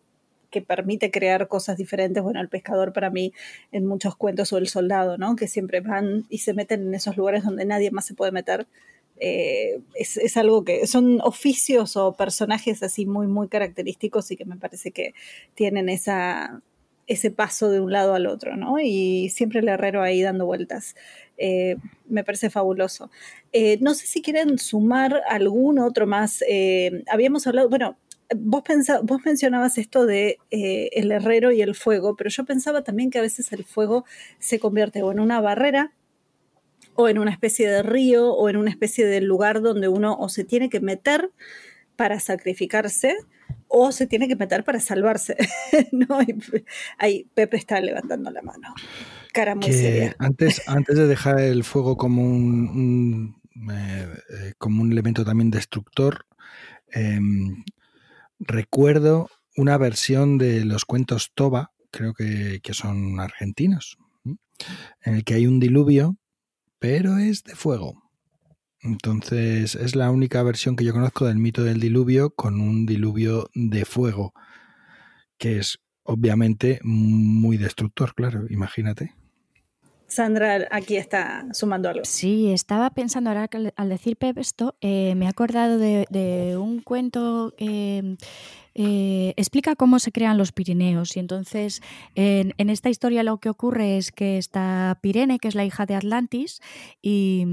[0.52, 2.22] que permite crear cosas diferentes.
[2.24, 3.34] Bueno, el pescador para mí
[3.72, 5.36] en muchos cuentos o el soldado, ¿no?
[5.36, 8.68] Que siempre van y se meten en esos lugares donde nadie más se puede meter.
[9.20, 14.46] Eh, es, es, algo que son oficios o personajes así muy, muy característicos y que
[14.46, 15.16] me parece que
[15.56, 16.62] tienen esa,
[17.08, 18.80] ese paso de un lado al otro, ¿no?
[18.80, 20.96] Y siempre el herrero ahí dando vueltas.
[21.38, 23.10] Eh, me parece fabuloso.
[23.54, 26.44] Eh, no sé si quieren sumar algún otro más.
[26.48, 27.98] Eh, habíamos hablado, bueno,
[28.36, 28.64] vos,
[29.04, 33.22] vos mencionabas esto de el herrero y el fuego, pero yo pensaba también que a
[33.22, 34.06] veces el fuego
[34.40, 35.94] se convierte o en una barrera
[36.96, 40.28] o en una especie de río o en una especie de lugar donde uno o
[40.30, 41.32] se tiene que meter
[41.98, 43.18] para sacrificarse
[43.68, 45.36] o se tiene que meter para salvarse.
[45.92, 46.20] ¿no?
[46.98, 48.74] ahí Pepe está levantando la mano.
[49.34, 50.16] Cara muy seria.
[50.20, 56.26] Antes, antes de dejar el fuego como un, eh, eh, como un elemento también destructor,
[56.92, 57.66] em,
[58.40, 63.98] recuerdo una versión de los cuentos Toba, creo que, que son argentinos,
[65.02, 66.18] en el que hay un diluvio,
[66.80, 68.07] pero es de fuego.
[68.82, 73.50] Entonces es la única versión que yo conozco del mito del diluvio con un diluvio
[73.54, 74.34] de fuego,
[75.38, 79.16] que es obviamente muy destructor, claro, imagínate.
[80.08, 82.06] Sandra aquí está sumando algo.
[82.06, 86.82] Sí, estaba pensando ahora que al decir Pep esto, eh, me he acordado de, un
[86.82, 88.16] cuento que
[88.80, 91.18] eh, explica cómo se crean los Pirineos.
[91.18, 91.82] Y entonces,
[92.14, 95.96] en, esta historia lo que ocurre es que está Pirene, que es la hija de
[95.96, 96.62] Atlantis,
[97.02, 97.46] y,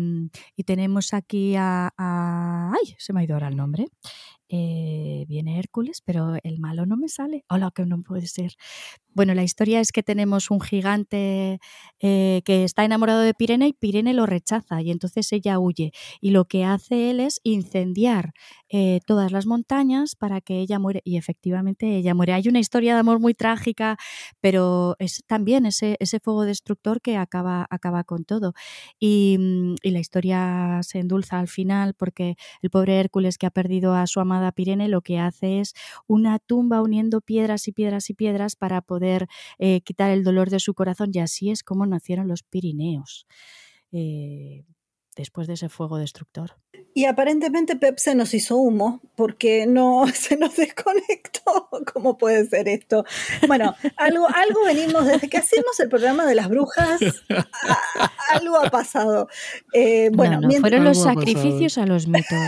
[0.66, 2.94] tenemos aquí a, a, ¡Ay!
[2.98, 3.86] Se me ha ido ahora el nombre.
[4.56, 7.44] Eh, viene Hércules, pero el malo no me sale.
[7.48, 8.52] Hola, que no puede ser.
[9.12, 11.58] Bueno, la historia es que tenemos un gigante
[12.00, 15.92] eh, que está enamorado de Pirene y Pirene lo rechaza y entonces ella huye.
[16.20, 18.32] Y lo que hace él es incendiar
[18.68, 21.00] eh, todas las montañas para que ella muere.
[21.04, 22.32] Y efectivamente ella muere.
[22.32, 23.96] Hay una historia de amor muy trágica,
[24.40, 27.66] pero es también ese, fuego destructor que acaba,
[28.04, 28.52] con todo.
[29.00, 33.94] Mm, y la historia se endulza al final porque el pobre Hércules que ha perdido
[33.94, 35.74] a su amada Pirene lo que hace es
[36.06, 39.26] una tumba uniendo piedras y piedras y piedras para poder
[39.58, 43.26] eh, quitar el dolor de su corazón y así es como nacieron los Pirineos.
[43.92, 44.64] Eh,
[45.16, 46.56] después de ese fuego destructor.
[46.96, 52.68] Y aparentemente Pep se nos hizo humo porque no se nos desconectó, ¿cómo puede ser
[52.68, 53.04] esto?
[53.46, 57.00] Bueno, algo, algo venimos, desde que hacemos el programa de las brujas,
[58.32, 59.28] algo ha pasado.
[59.72, 62.38] Eh, bueno, fueron los sacrificios a los mitos.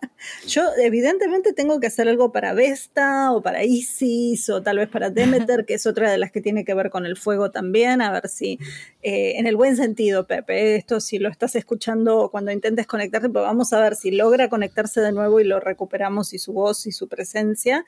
[0.46, 5.10] Yo evidentemente tengo que hacer algo para Vesta o para Isis o tal vez para
[5.10, 8.12] Demeter, que es otra de las que tiene que ver con el fuego también, a
[8.12, 8.58] ver si
[9.02, 13.42] eh, en el buen sentido, Pepe, esto si lo estás escuchando cuando intentes conectarte, pues
[13.42, 16.92] vamos a ver si logra conectarse de nuevo y lo recuperamos y su voz y
[16.92, 17.84] su presencia,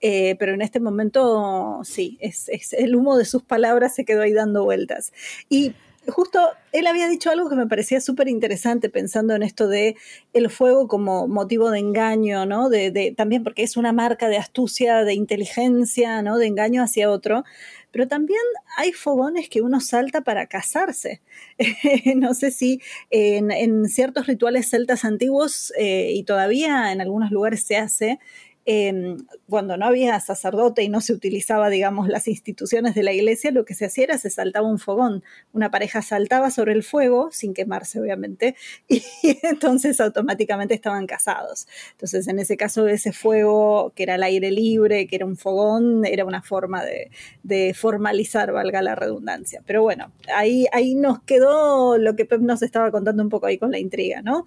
[0.00, 4.22] eh, pero en este momento sí, es, es, el humo de sus palabras se quedó
[4.22, 5.12] ahí dando vueltas.
[5.48, 5.74] Y
[6.08, 6.40] justo
[6.72, 9.96] él había dicho algo que me parecía súper interesante pensando en esto de
[10.32, 12.68] el fuego como motivo de engaño, ¿no?
[12.68, 16.38] De, también porque es una marca de astucia, de inteligencia, ¿no?
[16.38, 17.44] De engaño hacia otro.
[17.90, 18.40] Pero también
[18.78, 21.20] hay fogones que uno salta para casarse.
[22.16, 27.76] no sé si en, ciertos rituales celtas antiguos eh, y todavía en algunos lugares se
[27.76, 28.18] hace,
[28.64, 29.16] Em,
[29.48, 33.64] cuando no había sacerdote y no se utilizaba, digamos, las instituciones de la iglesia, lo
[33.64, 35.24] que se hacía era se saltaba un fogón.
[35.52, 38.54] Una pareja saltaba sobre el fuego, sin quemarse, obviamente,
[38.88, 39.02] y
[39.42, 41.66] entonces automáticamente estaban casados.
[41.92, 46.04] Entonces, en ese caso, ese fuego, que era al aire libre, que era un fogón,
[46.04, 49.60] era una forma de, formalizar, valga la redundancia.
[49.66, 53.58] Pero bueno, ahí, ahí nos quedó lo que Pep nos estaba contando un poco ahí
[53.58, 54.44] con la intriga, ¿no?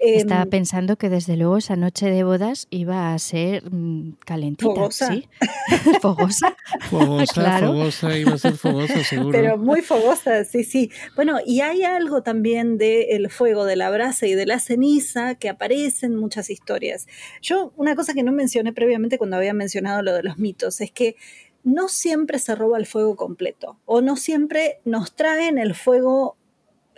[0.00, 4.72] Estaba em, pensando que desde luego esa noche de bodas iba a ser mm, calentita,
[4.74, 5.08] fogosa.
[5.08, 5.28] ¿sí?
[6.00, 6.56] fogosa.
[6.90, 7.68] Fogosa, claro.
[7.68, 9.30] fogosa, iba a ser fogosa seguro.
[9.30, 10.90] Pero muy fogosa, sí, sí.
[11.16, 15.48] Bueno, y hay algo también del fuego, de la brasa y de la ceniza que
[15.48, 17.06] aparece en muchas historias.
[17.42, 20.90] Yo, una cosa que no mencioné previamente cuando había mencionado lo de los mitos, es
[20.90, 21.16] que
[21.64, 26.37] no siempre se roba el fuego completo o no siempre nos traen el fuego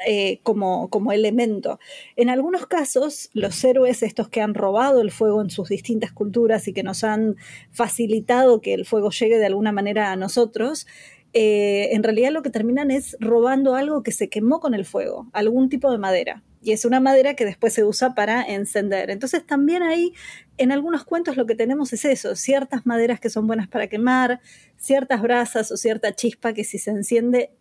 [0.07, 1.79] eh, como, como elemento.
[2.17, 6.69] En algunos casos, los héroes, estos que han robado el fuego en sus distintas culturas
[6.69, 7.37] y que nos han
[7.71, 10.87] facilitado que el fuego llegue de alguna manera a nosotros,
[11.33, 15.29] eh, en realidad lo que terminan es robando algo que se quemó con el fuego,
[15.33, 16.43] algún tipo de madera.
[16.63, 19.11] Y es una madera que después se usa para encender.
[19.11, 20.13] Entonces también ahí,
[20.59, 24.41] en algunos cuentos lo que tenemos es eso, ciertas maderas que son buenas para quemar,
[24.77, 27.53] ciertas brasas o cierta chispa que si se enciende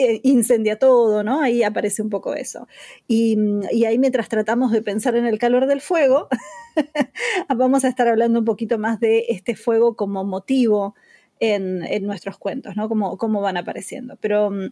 [0.00, 1.40] eh, incendia todo, ¿no?
[1.40, 2.68] Ahí aparece un poco eso.
[3.08, 3.36] Y,
[3.84, 6.28] ahí mientras tratamos de pensar en el calor del fuego,
[7.56, 10.94] vamos a estar hablando un poquito más de este fuego como motivo
[11.40, 12.88] en, nuestros cuentos, ¿no?
[12.88, 14.16] Cómo, cómo van apareciendo.
[14.20, 14.68] Pero mm,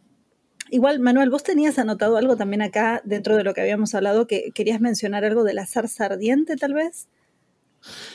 [0.70, 4.52] igual, Manuel, vos tenías anotado algo también acá dentro de lo que habíamos hablado, que
[4.54, 7.08] querías mencionar algo de la zarza ardiente, tal vez.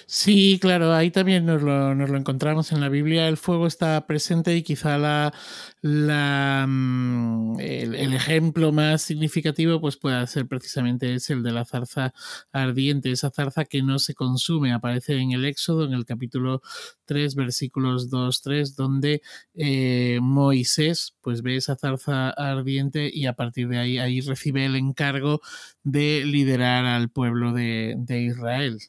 [0.05, 3.27] Sí, claro, ahí también nos lo, encontramos en la Biblia.
[3.27, 10.47] El fuego está presente y quizá la, mm, el, ejemplo más significativo pues puede ser
[10.47, 12.13] precisamente es el de la zarza
[12.51, 14.73] ardiente, esa zarza que no se consume.
[14.73, 16.61] Aparece en el Éxodo, en el capítulo
[17.05, 19.21] 3, versículos 2-3, donde
[19.55, 24.75] eh, Moisés pues ve esa zarza ardiente y a partir de ahí, ahí recibe el
[24.75, 25.41] encargo
[25.83, 28.79] de liderar al pueblo de, de Israel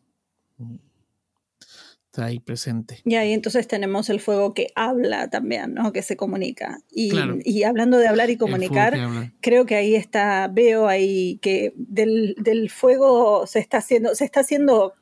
[2.13, 3.01] está ahí presente.
[3.07, 5.93] Y ahí entonces tenemos el fuego que habla también, ¿no?
[5.93, 6.81] Que se comunica.
[6.91, 8.99] Y, hablando de hablar y comunicar,
[9.41, 14.93] creo que ahí está, veo ahí que del, fuego se está haciendo, se está haciendo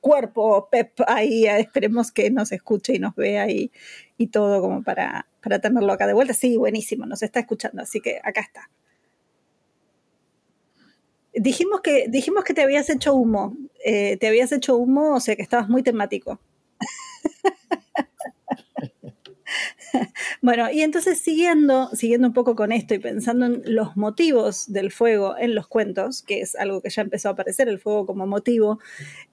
[0.00, 3.72] cuerpo, Pep, ahí esperemos que nos escuche y nos vea y,
[4.16, 6.32] y todo como para, para tenerlo acá de vuelta.
[6.32, 8.70] Sí, buenísimo, nos está escuchando, así que acá está.
[11.34, 13.56] Dijimos que, dijimos que te habías hecho humo.
[13.84, 16.40] Eh, te habías hecho humo, o sea que estabas muy temático.
[20.42, 24.90] bueno, y entonces siguiendo, siguiendo un poco con esto y pensando en los motivos del
[24.90, 28.26] fuego en los cuentos, que es algo que ya empezó a aparecer, el fuego como
[28.26, 28.78] motivo,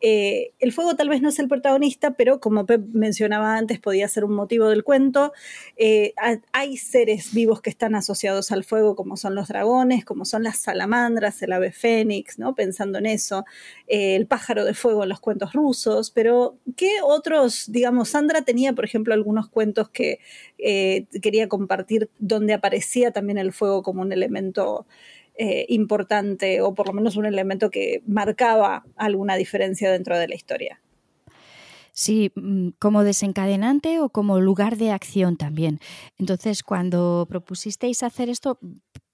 [0.01, 4.07] eh, el fuego tal vez no es el protagonista, pero como Pep mencionaba antes, podía
[4.07, 5.33] ser un motivo del cuento.
[5.77, 6.13] Eh,
[6.51, 10.59] hay seres vivos que están asociados al fuego, como son los dragones, como son las
[10.59, 12.55] salamandras, el ave fénix, ¿no?
[12.55, 13.45] pensando en eso,
[13.87, 18.73] eh, el pájaro de fuego en los cuentos rusos, pero ¿qué otros, digamos, Sandra tenía,
[18.73, 20.19] por ejemplo, algunos cuentos que
[20.63, 24.85] eh, quería compartir donde aparecía también el fuego como un elemento
[25.35, 30.35] eh, importante o por lo menos un elemento que marcaba alguna diferencia dentro de la
[30.35, 30.81] historia.
[31.93, 35.79] Sí, mm, como desencadenante o como lugar de acción también.
[36.17, 38.59] Entonces, cuando propusisteis hacer esto,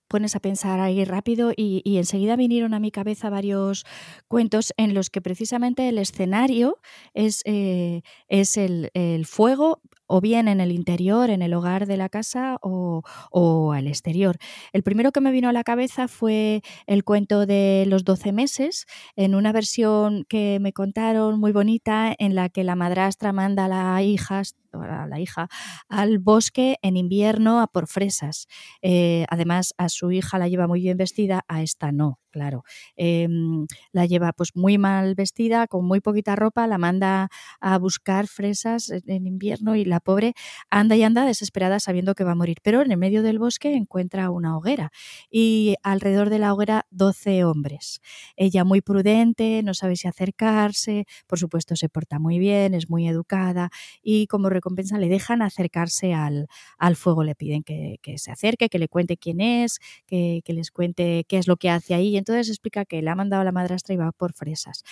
[0.08, 3.86] pones a pensar ahí rápido y, enseguida vinieron a mi cabeza varios
[4.28, 6.80] cuentos en los que precisamente el escenario
[7.14, 8.92] es, eh, es el,
[9.26, 13.88] fuego o bien en el interior, en el hogar de la casa o, o, al
[13.88, 14.38] exterior.
[14.74, 18.86] El primero que me vino a la cabeza fue el cuento de los 12 meses,
[19.16, 23.68] en una versión que me contaron muy bonita, en la que la madrastra manda a
[23.68, 24.42] la hija,
[24.74, 25.48] a la hija
[25.90, 28.48] al bosque en invierno a por fresas.
[28.82, 32.64] Eh, además, a su hija la lleva muy bien vestida, a esta no, claro.
[32.98, 37.30] Em, la lleva pues muy mal vestida, con muy poquita ropa, la manda
[37.62, 40.34] a buscar fresas en invierno y la pobre
[40.70, 42.58] anda y anda desesperada sabiendo que va a morir.
[42.62, 44.92] Pero en el medio del bosque encuentra una hoguera
[45.32, 48.02] y alrededor de la hoguera 12 hombres.
[48.36, 53.08] Ella muy prudente, no sabe si acercarse, por supuesto se porta muy bien, es muy
[53.08, 53.70] educada
[54.04, 58.80] y como recompensa le dejan acercarse al, al fuego, le piden que, se acerque, que
[58.80, 62.18] le cuente quién es, que, les cuente qué es lo que hace ahí.
[62.26, 64.84] Entonces explica que le ha mandado a la madrastra y va por fresas.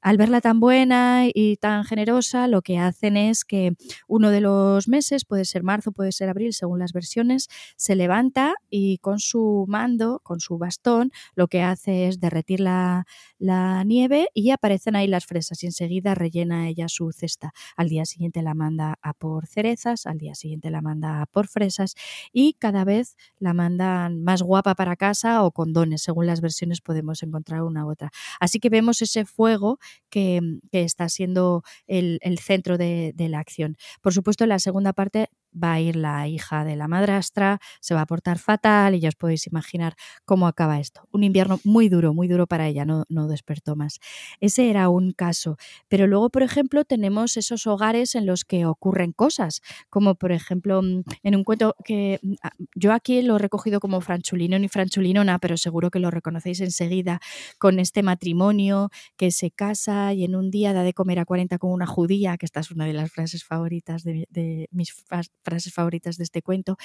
[0.00, 3.72] Al verla tan buena y tan generosa, lo que hacen es que
[4.08, 8.54] uno de los meses, puede ser marzo, puede ser abril, según las versiones, se levanta
[8.70, 13.04] y con su mando, con su bastón, lo que hace es derretir la,
[13.38, 17.52] la nieve y aparecen ahí las fresas y enseguida rellena ella su cesta.
[17.76, 21.46] Al día siguiente la manda a por cerezas, al día siguiente la manda a por
[21.46, 21.94] fresas
[22.32, 26.79] y cada vez la mandan más guapa para casa o con dones, según las versiones
[26.80, 28.10] podemos encontrar una u otra.
[28.40, 30.40] Así que vemos ese fuego que,
[30.70, 33.76] que está siendo el, centro de, la acción.
[34.00, 38.02] Por supuesto, la segunda parte va a ir la hija de la madrastra, se va
[38.02, 41.08] a portar fatal y ya os podéis imaginar cómo acaba esto.
[41.12, 43.98] Un invierno muy duro, muy duro para ella, no, no despertó más.
[44.40, 45.56] Ese era un caso.
[45.88, 50.82] Pero luego, por ejemplo, tenemos esos hogares en los que ocurren cosas, como por ejemplo
[50.82, 54.68] mm, en un cuento que mm, ah, yo aquí lo he recogido como Franchulino ni
[54.68, 57.20] Franchulinona, pero seguro que lo reconocéis enseguida,
[57.58, 61.58] con este matrimonio que se casa y en un día da de comer a 40
[61.58, 64.92] con una judía, que esta es una de las frases favoritas de, de mis
[65.42, 66.76] frases favoritas de este cuento,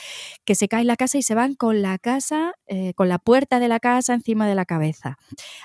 [0.45, 3.59] que se cae la casa y se van con la casa, eh, con la puerta
[3.59, 5.17] de la casa encima de la cabeza.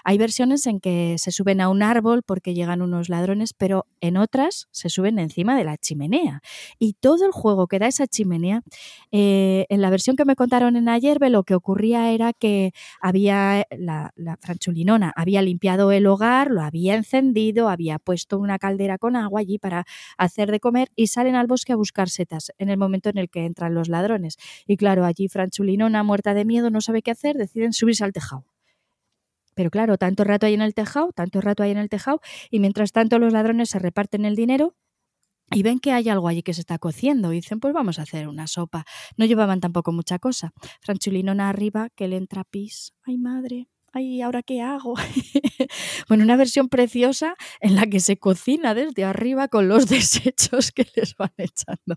[0.05, 4.16] Hay versiones en que se suben a un árbol porque llegan unos ladrones, pero en
[4.16, 6.42] otras se suben encima de la chimenea.
[6.79, 8.62] Y todo el juego que da esa chimenea,
[9.12, 13.66] eh, en la versión que me contaron en ayer, lo que ocurría era que había
[13.70, 19.16] la, la franchulinona, había limpiado el hogar, lo había encendido, había puesto una caldera con
[19.16, 19.85] agua allí para
[20.16, 23.31] hacer de comer y salen al bosque a buscar setas en el momento en el
[23.31, 24.37] que entran los ladrones.
[24.66, 28.45] Y claro, allí Franchulinona, muerta de miedo, no sabe qué hacer, deciden subirse al tejado.
[29.55, 32.61] Pero claro, tanto rato hay en el tejado, tanto rato hay en el tejado, y
[32.61, 34.75] mientras tanto los ladrones se reparten el dinero
[35.53, 38.03] y ven que hay algo allí que se está cociendo y dicen, pues vamos a
[38.03, 38.85] hacer una sopa.
[39.16, 40.53] No llevaban tampoco mucha cosa.
[40.81, 42.95] Franchulinona arriba, que le entra pis.
[43.05, 44.94] Ay, madre, ay, ¿ahora qué hago?
[46.09, 50.87] bueno, una versión preciosa en la que se cocina desde arriba con los desechos que
[50.96, 51.96] les van echando.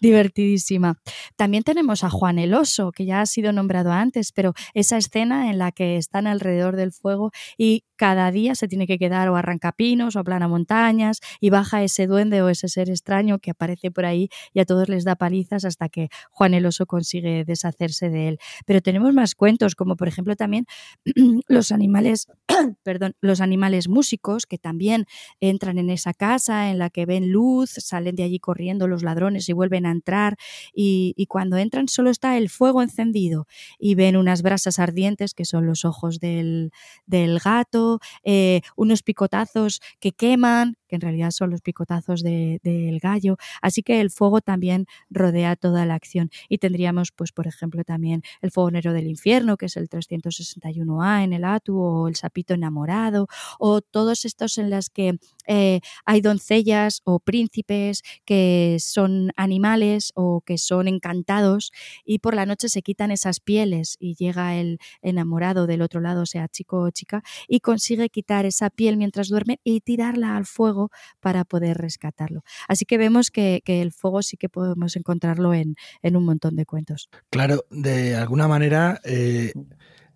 [0.00, 0.98] Divertidísima.
[1.36, 5.50] También tenemos a Juan el Oso, que ya ha sido nombrado antes, pero esa escena
[5.50, 9.36] en la que están alrededor del fuego y cada día se tiene que quedar o
[9.36, 14.06] arrancapinos o plana montañas y baja ese duende o ese ser extraño que aparece por
[14.06, 18.28] ahí y a todos les da palizas hasta que Juan el Oso consigue deshacerse de
[18.28, 18.38] él.
[18.66, 20.66] Pero tenemos más cuentos, como por ejemplo también
[21.48, 22.26] los animales,
[22.82, 25.06] perdón, los animales músicos que también
[25.40, 29.48] entran en esa casa en la que ven luz, salen de allí corriendo los ladrones
[29.48, 30.36] y vuelven a entrar
[30.72, 33.46] y, y cuando entran solo está el fuego encendido
[33.78, 36.70] y ven unas brasas ardientes que son los ojos del,
[37.06, 42.98] del gato, eh, unos picotazos que queman, que en realidad son los picotazos del de,
[43.02, 43.36] gallo.
[43.62, 46.30] Así que el fuego también rodea toda la acción.
[46.48, 51.22] Y tendríamos, pues, por ejemplo, también el fuego negro del infierno, que es el 361A
[51.24, 56.20] en el Atu, o el sapito enamorado, o todos estos en las que eh, hay
[56.20, 61.72] doncellas o príncipes que son animales o que son encantados
[62.04, 66.26] y por la noche se quitan esas pieles y llega el enamorado del otro lado,
[66.26, 70.77] sea chico o chica, y consigue quitar esa piel mientras duerme y tirarla al fuego
[71.20, 72.42] para poder rescatarlo.
[72.68, 76.56] Así que vemos que, que el fuego sí que podemos encontrarlo en, en, un montón
[76.56, 77.08] de cuentos.
[77.30, 79.52] Claro, de alguna manera eh,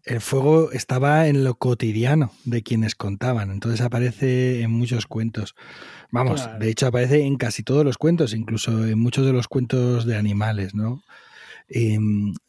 [0.05, 5.55] el fuego estaba en lo cotidiano de quienes contaban, entonces aparece en muchos cuentos.
[6.11, 6.59] Vamos, claro.
[6.59, 10.17] de hecho aparece en casi todos los cuentos, incluso en muchos de los cuentos de
[10.17, 11.03] animales, ¿no?
[11.69, 11.99] Eh,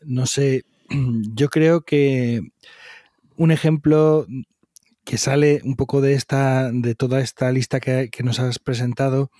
[0.02, 0.66] no sé,
[1.36, 2.42] yo creo que
[3.36, 4.26] un ejemplo
[5.06, 9.32] que sale un poco de esta, de toda esta lista que, nos has presentado,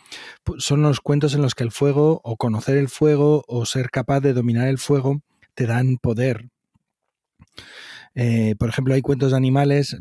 [0.58, 4.20] son los cuentos en los que el fuego, o conocer el fuego, o ser capaz
[4.20, 5.22] de dominar el fuego,
[5.54, 6.50] te dan poder.
[8.16, 9.98] Eh, por ejemplo, hay cuentos de animales,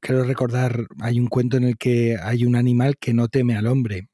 [0.00, 3.66] quiero recordar, hay un cuento en el que hay un animal que no teme al
[3.66, 4.08] hombre.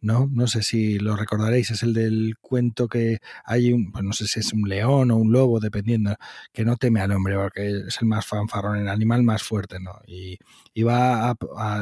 [0.00, 0.28] ¿No?
[0.32, 4.26] No sé si lo recordaréis, es el del cuento que hay un, pues no sé
[4.26, 6.14] si es un león o un lobo, dependiendo,
[6.52, 10.00] que no teme al hombre, porque es el más fanfarrón, el animal más fuerte, ¿no?
[10.06, 10.38] Y,
[10.82, 11.36] va a,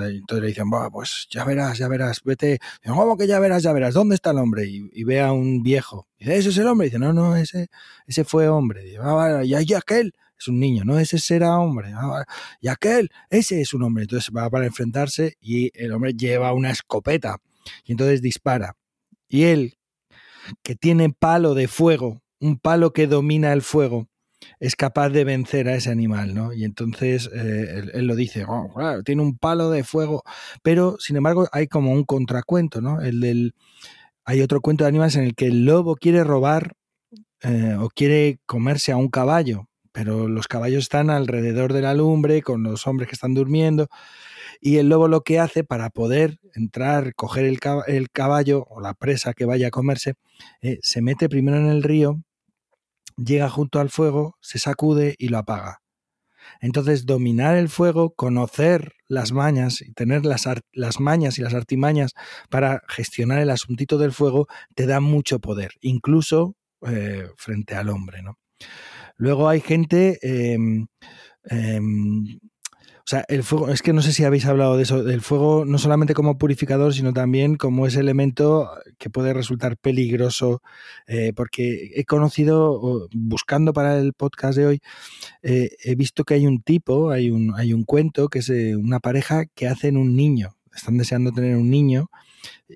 [0.09, 3.95] entonces le dicen, pues ya verás, ya verás, vete, ¿cómo que ya verás, ya verás?
[3.95, 4.65] ¿Dónde está el hombre?
[4.67, 6.87] Y, ve a un viejo, y dice, ¿ese es el hombre?
[6.87, 7.69] Y dice, no, no, ese,
[8.07, 8.83] ese fue hombre.
[8.83, 11.93] Y dice, ah, y aquel, es un niño, no, ese será hombre.
[11.95, 12.25] Ah,
[12.61, 14.05] y aquel, ese es un hombre.
[14.05, 17.39] Entonces va para enfrentarse y el hombre lleva una escopeta
[17.85, 18.77] y entonces dispara.
[19.29, 19.79] Y él,
[20.63, 24.09] que tiene palo de fuego, un palo que domina el fuego,
[24.61, 26.53] es capaz de vencer a ese animal, ¿no?
[26.53, 28.71] Y entonces eh, él, lo dice, oh,
[29.05, 30.23] tiene un palo de fuego,
[30.63, 33.01] pero sin embargo hay como un contracuento, ¿no?
[33.01, 33.55] El del,
[34.25, 36.75] hay otro cuento de animales en el que el lobo quiere robar
[37.43, 42.43] eh, o quiere comerse a un caballo, pero los caballos están alrededor de la lumbre
[42.43, 43.89] con los hombres que están durmiendo
[44.61, 47.61] y el lobo lo que hace para poder entrar, coger el,
[48.11, 50.15] caballo o la presa que vaya a comerse,
[50.63, 52.23] eh, se mete primero en el río,
[53.17, 55.81] llega junto al fuego, se sacude y lo apaga.
[56.61, 62.13] Entonces, dominar el fuego, conocer las mañas y tener las, mañas y las artimañas
[62.51, 66.55] para gestionar el asuntito del fuego te da mucho poder, incluso
[66.87, 68.23] eh, frente al hombre.
[68.23, 68.39] ¿no?
[69.17, 70.87] Luego hay gente em,
[71.45, 72.39] em,
[73.07, 75.65] o sea, el fuego, es que no sé si habéis hablado de eso, del fuego
[75.65, 80.61] no solamente como purificador, sino también como ese elemento que puede resultar peligroso,
[81.07, 84.81] eh, porque he conocido, buscando para el podcast de hoy,
[85.45, 88.75] eh, he visto que hay un tipo, hay un, hay un cuento, que es eh,
[88.75, 92.11] una pareja que hacen un niño, están deseando tener un niño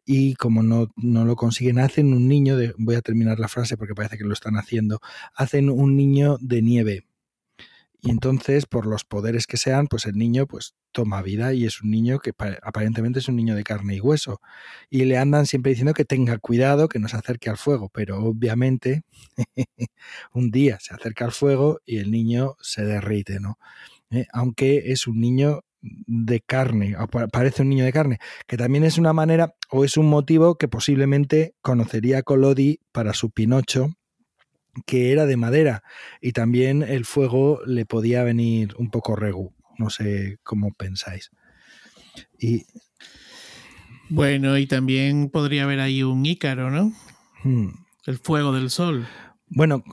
[0.07, 3.77] y como no, no lo consiguen, hacen un niño, de, voy a terminar la frase
[3.77, 5.01] porque parece que lo están haciendo,
[5.35, 7.10] hacen un niño de nieve
[8.03, 11.83] y entonces, por los poderes que sean, pues el niño pues toma vida y es
[11.83, 12.33] un niño que
[12.63, 14.41] aparentemente es un niño de carne y hueso.
[14.89, 18.19] Y le andan siempre diciendo que tenga cuidado, que no se acerque al fuego, pero
[18.25, 19.03] obviamente
[20.33, 23.59] un día se acerca al fuego y el niño se derrite, ¿no?
[24.11, 26.97] Eh, aunque es un niño de carne,
[27.33, 30.69] parece un niño de carne, que también es una manera o es un motivo que
[30.69, 33.95] posiblemente conocería Colodi para su Pinocho,
[34.87, 35.83] que era de madera
[36.21, 39.53] y también el fuego le podía venir un poco regu.
[39.79, 41.31] No sé cómo pensáis.
[42.39, 42.67] Y...
[44.09, 46.93] Bueno, y también podría haber ahí un ícaro, ¿no?
[47.45, 47.69] Hmm.
[48.07, 49.07] El fuego del sol.
[49.47, 49.85] Bueno,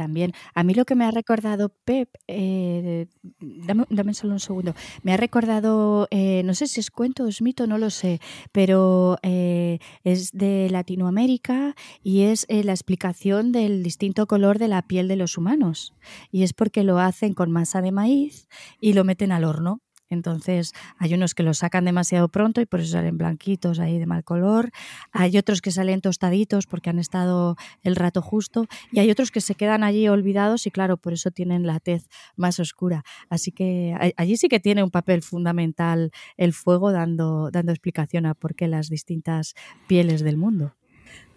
[0.00, 0.32] también.
[0.54, 3.06] A mí lo que me ha recordado Pep, eh,
[3.38, 7.42] dame, solo un segundo, me ha recordado, eh, no sé si es cuento o es
[7.42, 8.18] mito, no lo sé,
[8.50, 15.06] pero eh, es de Latinoamérica y es la explicación del distinto color de la piel
[15.06, 15.92] de los humanos.
[16.32, 18.48] Y es porque lo hacen con masa de maíz
[18.80, 19.82] y lo meten al horno.
[20.10, 24.06] Entonces, hay unos que los sacan demasiado pronto y por eso salen blanquitos ahí de
[24.06, 24.70] mal color.
[25.12, 28.66] Hay otros que salen tostaditos porque han estado el rato justo.
[28.92, 32.08] Y hay otros que se quedan allí olvidados y, claro, por eso tienen la tez
[32.36, 33.04] más oscura.
[33.28, 38.34] Así que allí sí que tiene un papel fundamental el fuego dando, dando explicación a
[38.34, 39.54] por qué las distintas
[39.86, 40.74] pieles del mundo.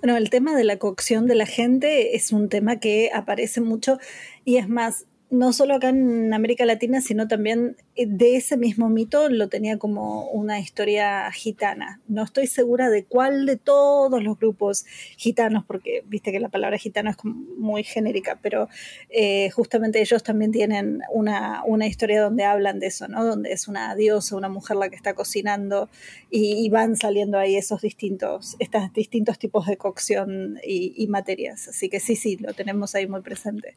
[0.02, 4.00] Bueno, el tema de la cocción de la gente es un tema que aparece mucho
[4.44, 8.88] y es más, no solo acá en América Latina, sino también eh, de ese mismo
[8.88, 12.02] mito lo tenía como una historia gitana.
[12.08, 14.86] No estoy segura de cuál de todos los grupos
[15.18, 18.70] gitanos, porque viste que la palabra gitano es muy genérica, pero
[19.10, 23.26] eh, justamente ellos también tienen una, historia donde hablan de eso, ¿no?
[23.26, 25.90] Donde es una diosa, una mujer la que está cocinando
[26.30, 31.68] y, van saliendo ahí esos distintos, estos distintos tipos de cocción y materias.
[31.68, 33.76] Así que sí, sí, lo tenemos ahí muy presente.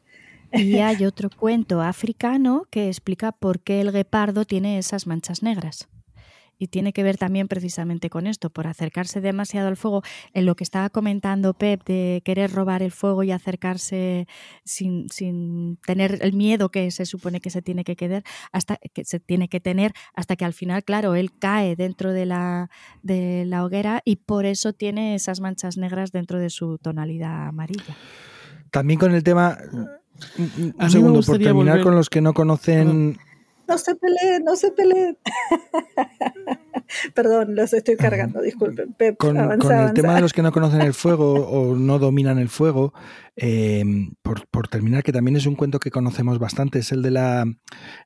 [0.51, 5.87] Y hay otro cuento africano que explica por qué el guepardo tiene esas manchas negras.
[6.59, 10.01] Y tiene que ver también precisamente con esto, por acercarse demasiado al fuego.
[10.33, 14.27] En lo que estaba comentando Pep de querer robar el fuego y acercarse
[14.63, 19.05] sin, sin tener el miedo que se supone que se tiene que quedar, hasta que
[19.05, 22.71] se tiene que tener, hasta que al final, claro, él cae dentro de la,
[23.03, 27.95] de la hoguera y por eso tiene esas manchas negras dentro de su tonalidad amarilla.
[28.71, 29.59] También con el tema
[30.37, 33.17] un segundo, por terminar con los que no conocen
[33.67, 35.17] no se peleen, no se peleen.
[37.13, 38.95] Perdón, los estoy cargando, disculpen.
[39.17, 42.93] con, el tema de los que no conocen el fuego o no dominan el fuego,
[43.35, 47.45] em, por, terminar, que también es un cuento que conocemos bastante, es el de, la,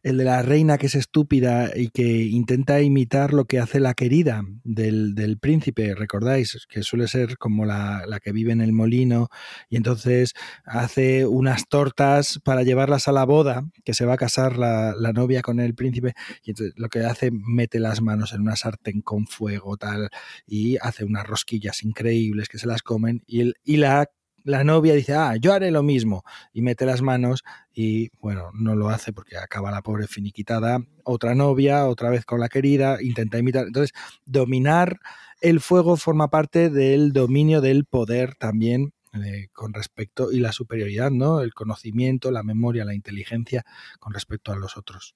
[0.04, 3.94] el de la reina que es estúpida y que intenta imitar lo que hace la
[3.94, 9.30] querida del, príncipe, recordáis, que suele ser como la, que vive en el molino
[9.70, 10.34] y entonces
[10.66, 15.14] hace unas tortas para llevarlas a la boda, que se va a casar la, la
[15.14, 16.14] novia con el príncipe
[16.44, 20.10] y entonces lo que hace mete las manos en una sartén con fuego, tal,
[20.48, 24.10] y hace unas rosquillas increíbles que se las comen, y, la
[24.44, 27.44] la novia dice, ah, yo haré lo mismo, y mete las manos
[27.74, 30.80] y, bueno, no lo hace porque acaba la pobre finiquitada.
[31.04, 33.68] Otra novia, otra vez con la querida, intenta imitar.
[33.68, 33.94] Entonces,
[34.26, 35.00] dominar
[35.42, 41.12] el fuego forma parte del dominio del poder también eh, con respecto y la superioridad,
[41.12, 41.42] ¿no?
[41.42, 43.66] El conocimiento, la memoria, la inteligencia
[44.00, 45.16] con respecto a los otros.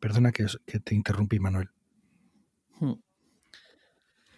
[0.00, 1.70] Perdona que, que te interrumpí, Manuel.
[2.80, 2.94] Hmm.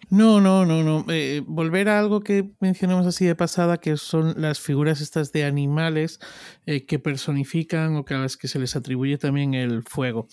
[0.09, 1.05] No, no, no, no.
[1.09, 5.45] Eh, volver a algo que mencionamos así de pasada, que son las figuras estas de
[5.45, 6.21] animales
[6.65, 10.29] eh, que personifican o que a las que se les atribuye también el fuego.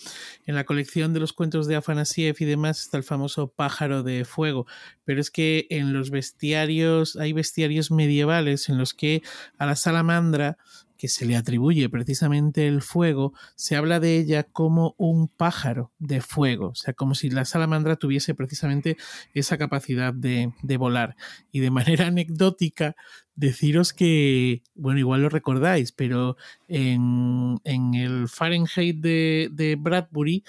[0.46, 4.24] En la colección de los cuentos de Afanasiev y demás está el famoso pájaro de
[4.24, 4.66] fuego,
[5.04, 9.22] pero es que en los bestiarios, hay bestiarios medievales en los que
[9.58, 10.56] a la salamandra
[11.04, 16.22] que se le atribuye precisamente el fuego, se habla de ella como un pájaro de
[16.22, 18.96] fuego, o sea, como si la salamandra tuviese precisamente
[19.34, 21.14] esa capacidad de, volar.
[21.52, 22.96] Y de manera anecdótica,
[23.36, 26.38] deciros que, bueno, igual lo recordáis, pero
[26.68, 30.42] en, el Fahrenheit de, de Bradbury,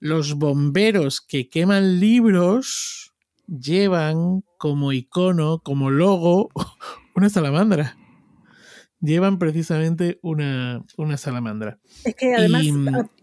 [0.00, 3.12] los bomberos que queman libros
[3.46, 6.48] llevan como icono, como logo,
[7.14, 7.98] una salamandra
[9.02, 10.84] llevan precisamente una,
[11.16, 11.78] salamandra.
[12.04, 12.64] Es que además,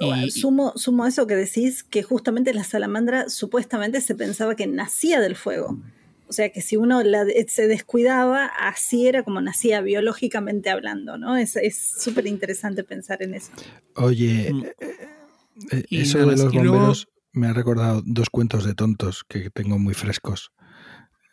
[0.01, 5.19] ah, sumo, sumo eso que decís, que justamente la salamandra supuestamente se pensaba que nacía
[5.19, 5.79] del fuego.
[6.27, 7.01] O sea que si uno
[7.47, 11.35] se descuidaba, así era como nacía biológicamente hablando, ¿no?
[11.35, 11.57] Es
[11.97, 13.51] súper interesante pensar en eso.
[13.95, 14.63] Oye, mm.
[14.65, 14.75] eh,
[15.71, 19.93] eh, eso de los bomberos me ha recordado dos cuentos de tontos que tengo muy
[19.93, 20.51] frescos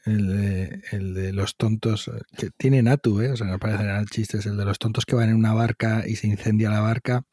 [0.07, 3.33] el de, el de, los tontos, eh, que tiene Natu, ¿eh?
[3.33, 6.05] o sea, no parece nada chistes, el de los tontos que van en una barca
[6.07, 7.25] y se incendia la barca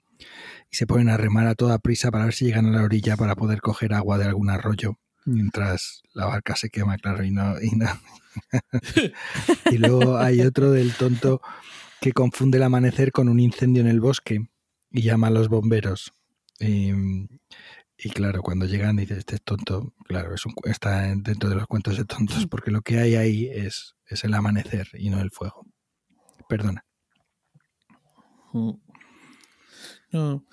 [0.72, 3.16] y se ponen a remar a toda prisa para ver si llegan a la orilla
[3.16, 7.60] para poder coger agua de algún arroyo mientras la barca se quema, claro, y no.
[7.62, 7.88] Y, no.
[9.72, 11.42] y luego hay otro del tonto
[12.02, 14.48] que confunde el amanecer con un incendio en el bosque
[14.92, 16.14] y llama a los bomberos.
[16.60, 16.92] Y,
[18.04, 21.68] y claro, cuando llegan dices, este es tonto, claro, es un, está dentro de los
[21.68, 25.32] cuentos de tontos, porque lo que hay ahí es, es el amanecer y no el
[25.32, 25.66] fuego.
[26.50, 26.86] Perdona.
[28.52, 28.72] Mm.
[30.12, 30.46] No.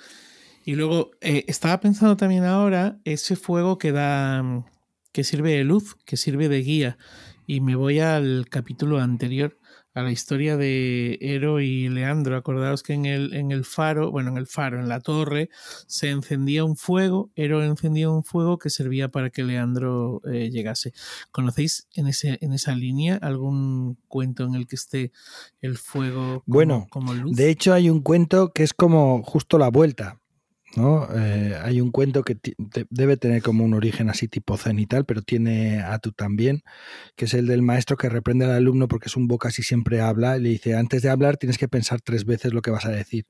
[0.65, 4.65] Y luego, eh, estaba pensando también ahora ese fuego que da,
[5.13, 6.99] que sirve de luz, que sirve de guía.
[7.47, 9.59] Y me voy al capítulo anterior,
[9.95, 12.37] a la historia de Ero y Leandro.
[12.37, 15.51] Acordaos que en el, en el faro, bueno, en el faro, en la torre,
[15.87, 20.93] se encendía un fuego, Ero encendía un fuego que servía para que Leandro eh, llegase.
[21.33, 25.13] ¿Conocéis en, ese, en esa línea algún cuento en el que esté
[25.61, 27.37] el fuego como, bueno, como luz?
[27.37, 30.21] De hecho, hay un cuento que es como justo la vuelta.
[30.77, 31.09] ¿No?
[31.17, 32.39] Eh, hay un cuento que
[32.91, 36.63] debe tener como un origen así tipo zen y tal, pero tiene a tú también,
[37.17, 40.01] que es el del maestro que reprende al alumno porque es un boca así siempre
[40.01, 42.87] habla y le dice, antes de hablar tienes que pensar tres veces lo que vas
[42.87, 43.27] a decir.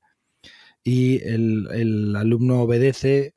[0.82, 3.34] Y el, alumno obedece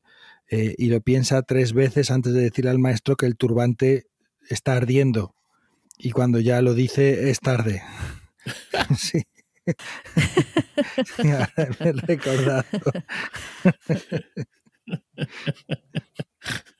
[0.49, 4.08] eh, y lo piensa tres veces antes de decir al maestro que el turbante
[4.49, 5.36] está ardiendo.
[5.97, 7.82] Y cuando ya lo dice es tarde.
[8.97, 9.24] sí.
[11.24, 11.32] me
[11.80, 12.66] he recordado.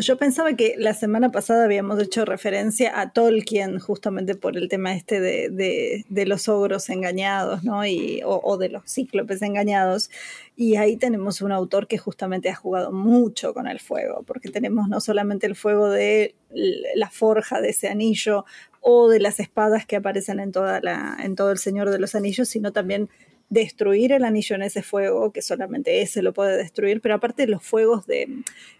[0.00, 4.94] yo pensaba que la semana pasada habíamos hecho referencia a Tolkien justamente por el tema
[4.94, 7.84] este de, los ogros engañados, ¿no?
[7.84, 10.10] Y, o, de los cíclopes engañados.
[10.56, 14.88] Y ahí tenemos un autor que justamente ha jugado mucho con el fuego, porque tenemos
[14.88, 16.34] no solamente el fuego de
[16.94, 18.44] la forja de ese anillo
[18.80, 22.14] o de las espadas que aparecen en, toda la, en todo el Señor de los
[22.14, 23.08] Anillos, sino también
[23.52, 27.62] destruir el anillo en ese fuego, que solamente ese lo puede destruir, pero aparte los
[27.62, 28.26] fuegos de,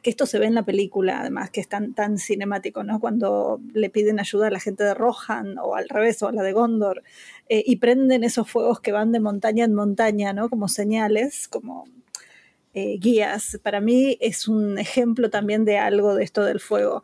[0.00, 2.98] que esto se ve en la película, además, que es tan, tan cinemático, ¿no?
[2.98, 6.42] Cuando le piden ayuda a la gente de Rohan, o al revés, o a la
[6.42, 7.02] de Gondor,
[7.50, 10.48] eh, y prenden esos fuegos que van de montaña en montaña, ¿no?
[10.48, 11.84] Como señales, como
[12.72, 13.60] eh, guías.
[13.62, 17.02] Para mí es un ejemplo también de algo de esto del fuego.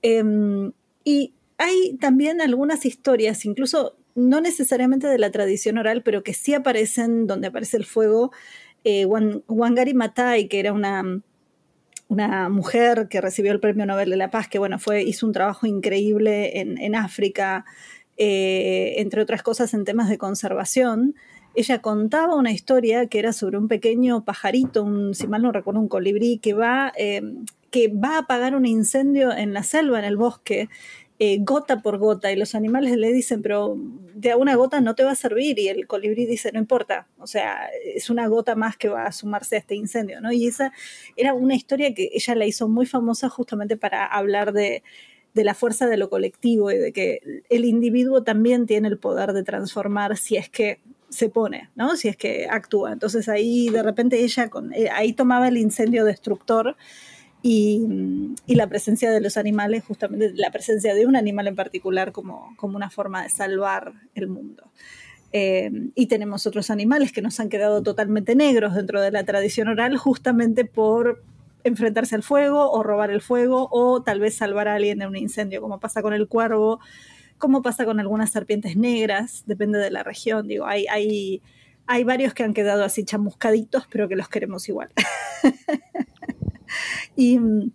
[0.00, 0.72] Em,
[1.04, 6.54] y hay también algunas historias, incluso no necesariamente de la tradición oral, pero que sí
[6.54, 8.32] aparecen donde aparece el fuego.
[8.84, 11.22] Eh, Wangari Matai, que era una,
[12.10, 15.32] una mujer que recibió el Premio Nobel de la Paz, que bueno, fue, hizo un
[15.32, 17.64] trabajo increíble en, África,
[18.16, 21.14] eh, entre otras cosas en temas de conservación.
[21.54, 25.88] Ella contaba una historia que era sobre un pequeño pajarito, si mal no recuerdo, un
[25.88, 27.22] colibrí, que va, eh,
[27.70, 30.68] que va a apagar un incendio en la selva, en el bosque,
[31.22, 33.76] eh, gota por gota y los animales le dicen, pero
[34.14, 37.26] de una gota no te va a servir y el colibrí dice, no importa, o
[37.26, 40.32] sea, es una gota más que va a sumarse a este incendio, ¿no?
[40.32, 40.72] Y esa
[41.16, 44.82] era una historia que ella la hizo muy famosa justamente para hablar de,
[45.34, 49.34] de la fuerza de lo colectivo y de que el individuo también tiene el poder
[49.34, 51.96] de transformar si es que se pone, ¿no?
[51.96, 52.92] Si es que actúa.
[52.92, 56.76] Entonces ahí de repente ella, con, eh, ahí tomaba el incendio destructor
[57.42, 62.54] y, la presencia de los animales, justamente la presencia de un animal en particular como,
[62.56, 64.64] como una forma de salvar el mundo.
[65.32, 69.68] Eh, y tenemos otros animales que nos han quedado totalmente negros dentro de la tradición
[69.68, 71.22] oral justamente por
[71.62, 75.16] enfrentarse al fuego o robar el fuego o tal vez salvar a alguien de un
[75.16, 76.80] incendio, como pasa con el cuervo,
[77.38, 80.48] como pasa con algunas serpientes negras, depende de la región.
[80.48, 81.42] Digo, hay, hay,
[81.86, 84.90] hay varios que han quedado así chamuscaditos, pero que los queremos igual.
[87.16, 87.72] y mm,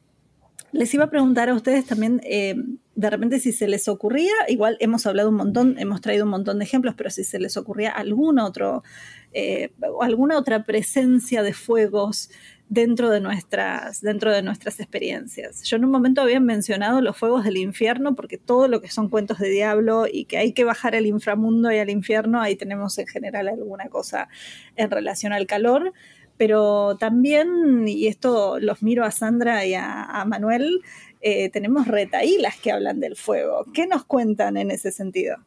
[0.72, 2.56] les iba a preguntar a ustedes también, eh,
[2.96, 6.60] de repente si se les ocurría, igual hemos hablado un montón, hemos traído un montón
[6.60, 8.84] de ejemplos, pero si se les ocurría algún otro,
[9.32, 9.72] eh,
[10.02, 12.30] alguna otra presencia de fuegos
[12.68, 15.64] dentro de, nuestras, dentro de nuestras experiencias.
[15.64, 19.10] Yo en un momento había mencionado los fuegos del infierno, porque todo lo que son
[19.10, 22.98] cuentos de diablo y que hay que bajar al inframundo y al infierno, ahí tenemos
[22.98, 24.30] en general alguna cosa
[24.76, 25.94] en relación al calor.
[26.38, 30.82] Pero también, y esto los miro a Sandra y a, Manuel,
[31.22, 33.66] eh, tenemos retaílas que hablan del fuego.
[33.74, 35.38] ¿Qué nos cuentan en ese sentido?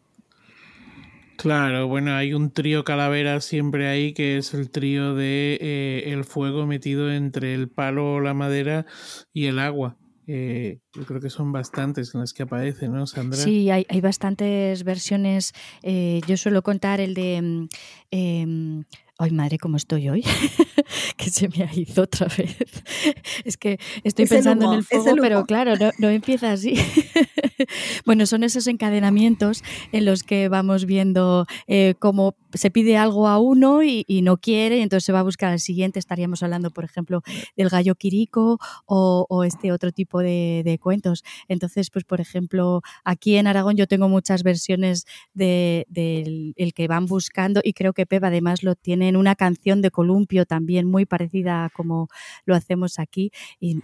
[1.39, 6.25] Claro, bueno, hay un trío calavera siempre ahí que es el trío de eh, el
[6.25, 8.87] fuego metido entre el palo, la madera
[9.33, 9.97] y el agua.
[10.27, 13.39] Eh, yo creo que son bastantes en las que aparece, ¿no, Sandra?
[13.39, 15.55] Sí, hay, hay bastantes versiones.
[15.83, 17.69] Eh, yo suelo contar el de mm,
[18.11, 18.85] em,
[19.21, 20.23] Ay, madre, ¿cómo estoy hoy?
[21.17, 22.57] que se me ha ido otra vez.
[23.45, 26.75] es que estoy pensando en el fuego, pero claro, no, empieza así.
[28.07, 33.39] bueno, son esos encadenamientos en los que vamos viendo eh, cómo se pide algo a
[33.39, 35.99] uno y, no quiere, y entonces se va a buscar al siguiente.
[35.99, 37.23] Estaríamos hablando, por ejemplo,
[37.57, 41.25] del gallo quirico o, este otro tipo de, cuentos.
[41.49, 47.07] Entonces, pues, por ejemplo, aquí en Aragón yo tengo muchas versiones del de, que van
[47.07, 51.07] buscando y creo que Pep además lo tiene en una canción de columpio también muy
[51.07, 52.09] parecida a como
[52.45, 53.31] lo hacemos aquí.
[53.61, 53.79] Y,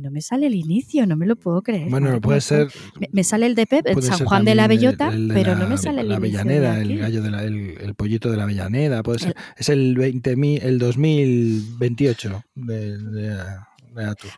[0.00, 1.88] no me sale el inicio, no me lo puedo creer.
[1.88, 2.68] Bueno, puede ser.
[3.12, 6.08] Me, sale el de Pep, San Juan de la Bellota, pero no me sale el
[6.08, 9.36] la Avellaneda, el gallo de la, el, pollito de la Avellaneda, puede ser.
[9.56, 13.36] es el 20, el 2028 de, de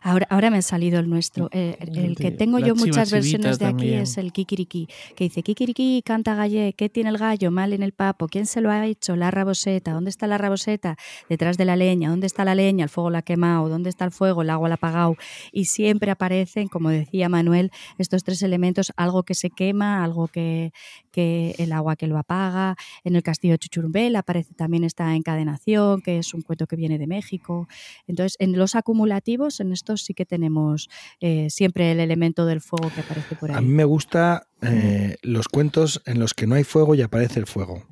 [0.01, 1.49] Ahora, ahora me ha salido el nuestro.
[1.51, 6.01] Eh, el, que tengo yo muchas versiones de aquí es el Kikiriki, que dice Kikiriki
[6.03, 7.51] canta galle, ¿qué tiene el gallo?
[7.51, 9.15] Mal en el papo, ¿quién se lo ha hecho?
[9.15, 10.97] La raboseta, ¿dónde está la raboseta?
[11.29, 12.83] Detrás de la leña, ¿dónde está la leña?
[12.83, 14.41] El fuego la ha quemado, ¿dónde está el fuego?
[14.41, 15.15] El agua la ha apagado.
[15.51, 20.71] Y siempre aparecen, como decía Manuel, estos tres elementos, algo que se quema, algo que,
[21.11, 22.75] que el agua que lo apaga.
[23.03, 26.97] En el castillo de Chuchurumbel aparece también esta encadenación, que es un cuento que viene
[26.97, 27.67] de México.
[28.07, 30.89] Entonces, en los acumulativos en estos sí que tenemos
[31.19, 33.57] eh, siempre el elemento del fuego que aparece por ahí.
[33.57, 37.39] A mí me gusta eh, los cuentos en los que no hay fuego y aparece
[37.39, 37.85] el fuego.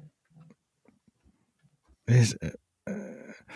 [2.06, 2.52] Es, eh,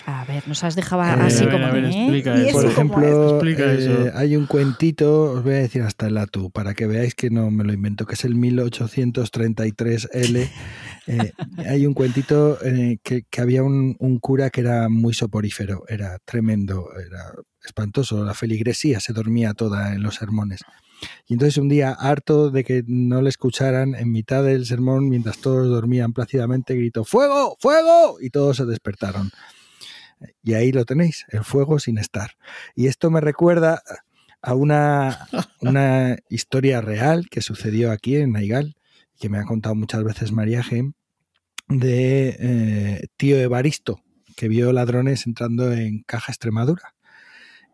[0.06, 3.39] a ver, nos has dejado así como Por ejemplo,
[4.14, 7.52] hay un cuentito, os voy a decir hasta el atu, para que veáis que no
[7.52, 10.50] me lo invento, que es el 1833L.
[11.58, 12.58] hay un cuentito
[13.03, 17.34] que, que, había un, un, cura que era muy soporífero, era tremendo, era
[17.64, 20.62] espantoso, la feligresía se dormía toda en los sermones.
[21.28, 25.39] Y entonces un día, harto de que no le escucharan, en mitad del sermón, mientras
[25.39, 27.58] todos dormían plácidamente, gritó ¡Fuego!
[27.60, 28.18] ¡Fuego!
[28.20, 29.32] y todos se despertaron.
[30.41, 32.32] Y ahí lo tenéis, el fuego sin estar.
[32.76, 33.84] Y esto me recuerda
[34.41, 35.28] a una,
[35.62, 38.76] una historia real que sucedió aquí en Naigal,
[39.20, 40.93] que me ha contado muchas veces María G,
[41.68, 44.01] de eh, tío Evaristo,
[44.36, 46.95] que vio ladrones entrando en Caja Extremadura.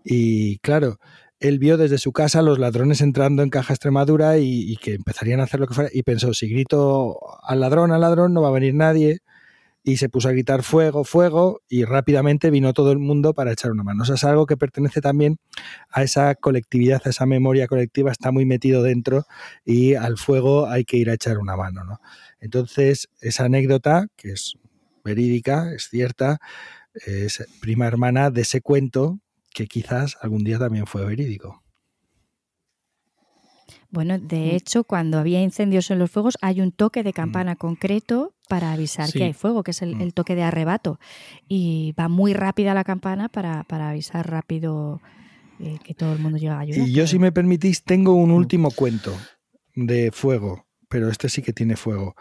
[0.04, 1.00] Y claro,
[1.40, 5.44] él vio desde su casa los ladrones entrando en Caja Extremadura y, que empezarían a
[5.44, 5.90] hacer lo que fuera.
[5.94, 9.20] Y pensó, si grito al ladrón, al ladrón, no va a venir nadie.
[9.84, 13.72] Y se puso a gritar fuego, fuego, y rápidamente vino todo el mundo para echar
[13.72, 14.04] una mano.
[14.04, 15.38] O sea, es algo que pertenece también
[15.90, 19.26] a esa colectividad, a esa memoria colectiva, está muy metido dentro
[19.66, 21.84] y al fuego hay que ir a echar una mano.
[21.84, 22.00] ¿no?
[22.40, 24.54] Entonces, esa anécdota, que es
[25.04, 26.40] verídica, es cierta,
[26.94, 29.20] es prima hermana de ese cuento
[29.54, 31.64] que quizás algún día también fue verídico.
[33.90, 34.56] Bueno, de mm.
[34.56, 37.14] hecho, cuando había incendios en los fuegos, hay un toque de mm.
[37.14, 40.02] campana concreto para avisar que hay fuego, que es mm.
[40.02, 41.00] el, toque de arrebato.
[41.48, 45.02] Y va muy rápida la campana para, avisar rápido
[45.60, 46.88] eh, que todo el mundo llega a ayudar.
[46.88, 49.16] Y yo, si me permitís, tengo un último cuento
[49.76, 52.16] de fuego pero este sí que tiene fuego.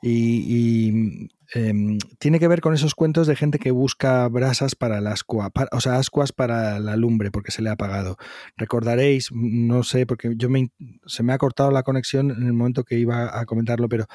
[0.00, 5.12] Y, em, tiene que ver con esos cuentos de gente que busca brasas para la
[5.12, 8.16] ascua, o sea, ascuas para la lumbre porque se le ha apagado.
[8.56, 10.70] Recordaréis, no sé, porque yo me,
[11.06, 14.06] se me ha cortado la conexión en el momento que iba a comentarlo, pero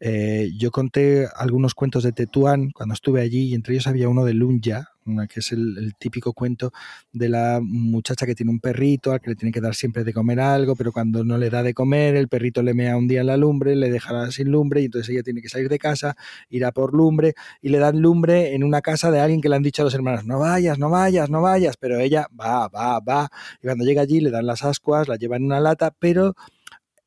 [0.00, 4.24] eh, yo conté algunos cuentos de Tetuán cuando estuve allí y entre ellos había uno
[4.24, 4.90] de Lunja,
[5.28, 6.72] que es el, típico cuento
[7.12, 10.12] de la muchacha que tiene un perrito al que le tiene que dar siempre de
[10.12, 13.20] comer algo, pero cuando no le da de comer, el perrito le mea un día
[13.20, 16.16] en la lumbre, le dejará sin lumbre y entonces ella tiene que salir de casa,
[16.48, 19.62] irá por lumbre y le dan lumbre en una casa de alguien que le han
[19.62, 23.28] dicho a los hermanos, no vayas, no vayas, no vayas, pero ella va, va, va.
[23.62, 26.34] Y cuando llega allí le dan las ascuas, la lleva en una lata, pero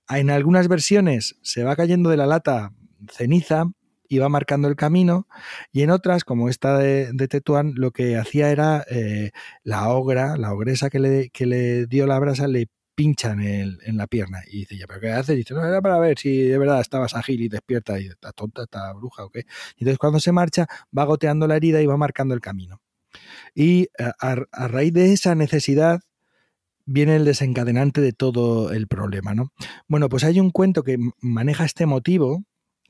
[0.10, 2.72] en algunas versiones se va cayendo de la lata
[3.12, 3.66] ceniza
[4.10, 5.28] iba marcando el camino
[5.72, 9.32] y en otras, como esta de, Tetuán, lo que hacía era eh,
[9.64, 13.98] la ogra, la ogresa que le, que le dio la brasa, le pincha en, en
[13.98, 15.36] la pierna y dice, ya, pero ¿qué hace?
[15.36, 18.64] dice, no, era para ver si de verdad estabas ágil y despierta y está tonta,
[18.64, 19.46] está bruja o qué.
[19.76, 20.68] Y entonces cuando se marcha,
[20.98, 22.82] va goteando la herida y va marcando el camino.
[23.56, 26.02] Y eh, a, raíz de esa necesidad
[26.86, 29.54] viene el desencadenante de todo el problema, ¿no?
[29.88, 32.44] Bueno, pues hay un cuento que maneja este motivo,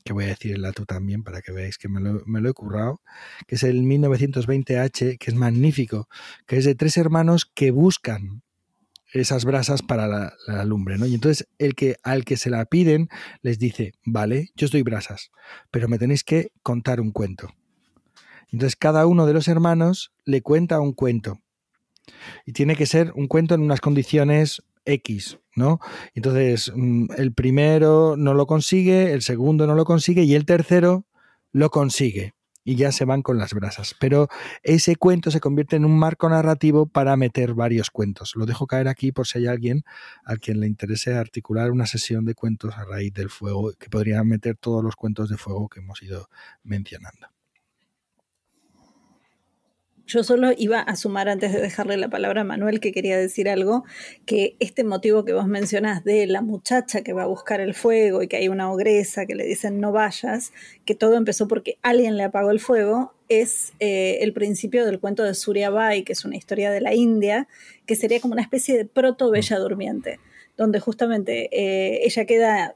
[0.04, 3.00] que voy a decir el dato también para que veáis que me lo, he currado,
[3.46, 6.08] que es el 1920H, que es magnífico,
[6.46, 8.43] que es de tres hermanos que buscan
[9.14, 11.06] esas brasas para la, lumbre, ¿no?
[11.06, 13.08] Y entonces el que al que se la piden
[13.42, 15.30] les dice, vale, yo os doy brasas,
[15.70, 17.48] pero me tenéis que contar un cuento.
[18.50, 21.40] Entonces cada uno de los hermanos le cuenta un cuento.
[22.44, 25.80] Y tiene que ser un cuento en unas condiciones X, ¿no?
[26.14, 31.06] Entonces, mm, el primero no lo consigue, el segundo no lo consigue y el tercero
[31.52, 32.34] lo consigue.
[32.64, 33.94] Y ya se van con las brasas.
[34.00, 34.28] Pero
[34.62, 38.32] ese cuento se convierte en un marco narrativo para meter varios cuentos.
[38.36, 39.84] Lo dejo caer aquí por si hay alguien
[40.24, 44.24] a quien le interese articular una sesión de cuentos a raíz del fuego, que podría
[44.24, 46.28] meter todos los cuentos de fuego que hemos ido
[46.62, 47.33] mencionando.
[50.06, 53.48] Yo solo iba a sumar antes de dejarle la palabra a Manuel que quería decir
[53.48, 53.84] algo,
[54.26, 58.22] que este motivo que vos mencionás de la muchacha que va a buscar el fuego
[58.22, 60.52] y que hay una ogresa que le dicen no vayas,
[60.84, 65.22] que todo empezó porque alguien le apagó el fuego, es eh, el principio del cuento
[65.22, 67.48] de Surya Bai, que es una historia de la India,
[67.86, 70.20] que sería como una especie de proto bella durmiente,
[70.58, 72.74] donde justamente eh, ella queda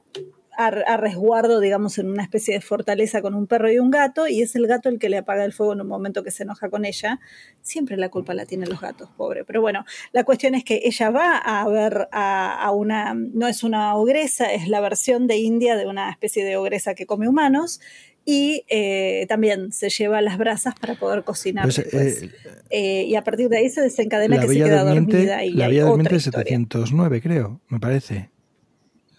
[0.59, 4.41] a, resguardo, digamos, en una especie de fortaleza con un perro y un gato, y
[4.41, 6.69] es el gato el que le apaga el fuego en un momento que se enoja
[6.69, 7.21] con ella.
[7.61, 9.45] Siempre la culpa la tienen los gatos, pobre.
[9.45, 13.95] Pero bueno, la cuestión es que ella va a ver a, una, no es una
[13.95, 17.79] ogresa, es la versión de India de una especie de ogresa que come humanos,
[18.25, 21.63] y eh, también se lleva las brasas para poder cocinar.
[21.63, 22.29] Pues, eh,
[22.69, 25.45] eh, y a partir de ahí se desencadena que se queda dormida.
[25.45, 28.29] Y la Villa Durmiente 709, creo, me parece.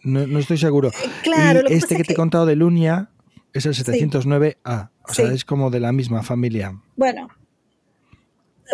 [0.02, 0.88] No, estoy seguro.
[0.88, 3.10] Eh, claro, y este que, te he contado de Lunia
[3.52, 4.90] es el 709A.
[5.08, 6.80] O sea, es como de la misma familia.
[6.96, 7.28] Bueno.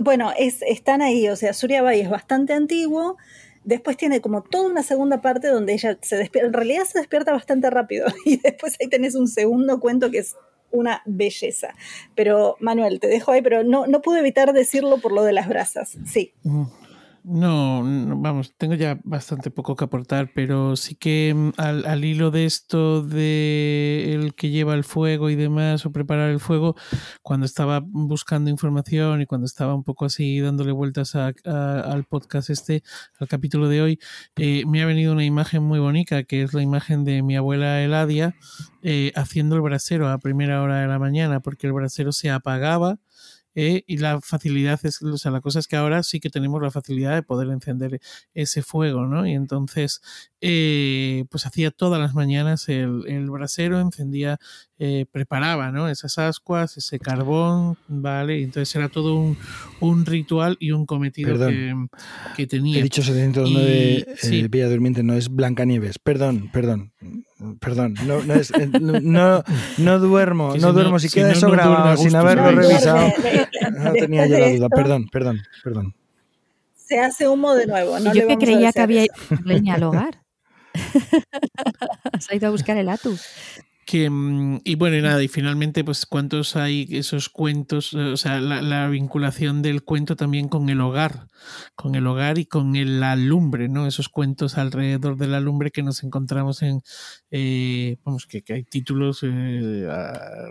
[0.03, 1.29] Bueno, es, están ahí.
[1.29, 1.53] O sea,
[1.83, 3.17] Bay es bastante antiguo.
[3.65, 6.47] Después tiene como toda una segunda parte donde ella se despierta.
[6.49, 8.07] En realidad se despierta bastante rápido.
[8.25, 10.37] Y después ahí tenés un segundo cuento que es
[10.71, 11.75] una belleza.
[12.15, 15.49] Pero, Manuel, te dejo ahí, pero no, no pude evitar decirlo por lo de las
[15.49, 15.97] brasas.
[16.05, 16.35] Sí.
[17.29, 22.45] No, vamos, tengo ya bastante poco que aportar, pero sí que mm, al, hilo de
[22.45, 26.77] esto de el que lleva el fuego y demás, o preparar el fuego,
[27.23, 32.85] cuando estaba buscando información y cuando estaba un poco así dándole vueltas al podcast este,
[33.19, 33.99] al capítulo de hoy,
[34.37, 37.83] eh, me ha venido una imagen muy bonita, que es la imagen de mi abuela
[37.83, 38.37] Eladia
[38.83, 43.01] eh, haciendo el brasero a primera hora de la mañana, porque el brasero se apagaba
[43.57, 46.63] eh, y la facilidad es, o sea, la cosa es que ahora sí que tenemos
[46.63, 48.01] la facilidad de poder encender
[48.35, 49.27] ese fuego, ¿no?
[49.27, 50.01] Y entonces,
[50.41, 54.39] eh, pues hacía todas las mañanas el, el brasero, encendía,
[54.79, 55.89] eh, preparaba, ¿no?
[55.89, 58.41] Esas ascuas, ese carbón, ¿vale?
[58.41, 59.39] Y entonces era todo un,
[59.81, 61.75] un ritual y un cometido que,
[62.37, 62.79] que, tenía.
[62.79, 64.47] He dicho 709 sí.
[64.49, 65.99] Villa Durmiente, no es Blancanieves.
[65.99, 66.93] Perdón, perdón.
[67.61, 69.43] Perdón, no, no, es, no,
[69.79, 70.99] no duermo, no duermo.
[70.99, 73.13] Si, queda eso grabado sin haberlo revisado,
[73.79, 74.69] no tenía yo la duda.
[74.69, 75.95] Perdón, perdón, perdón.
[76.75, 77.99] Se hace humo de nuevo.
[77.99, 79.07] No yo que creía que había
[79.45, 80.23] leña al hogar.
[82.21, 83.23] Se ha ido a buscar el atus.
[83.87, 87.93] Que, mm, y bueno, y nada, y finalmente, pues, ¿cuántos hay esos cuentos?
[87.95, 91.29] Eh, o sea, la, vinculación del cuento también con el hogar,
[91.77, 93.87] con el hogar y con el, la lumbre, ¿no?
[93.87, 96.83] Esos cuentos alrededor de la lumbre que nos encontramos en,
[97.31, 99.89] eh, vamos, que, hay títulos, eh,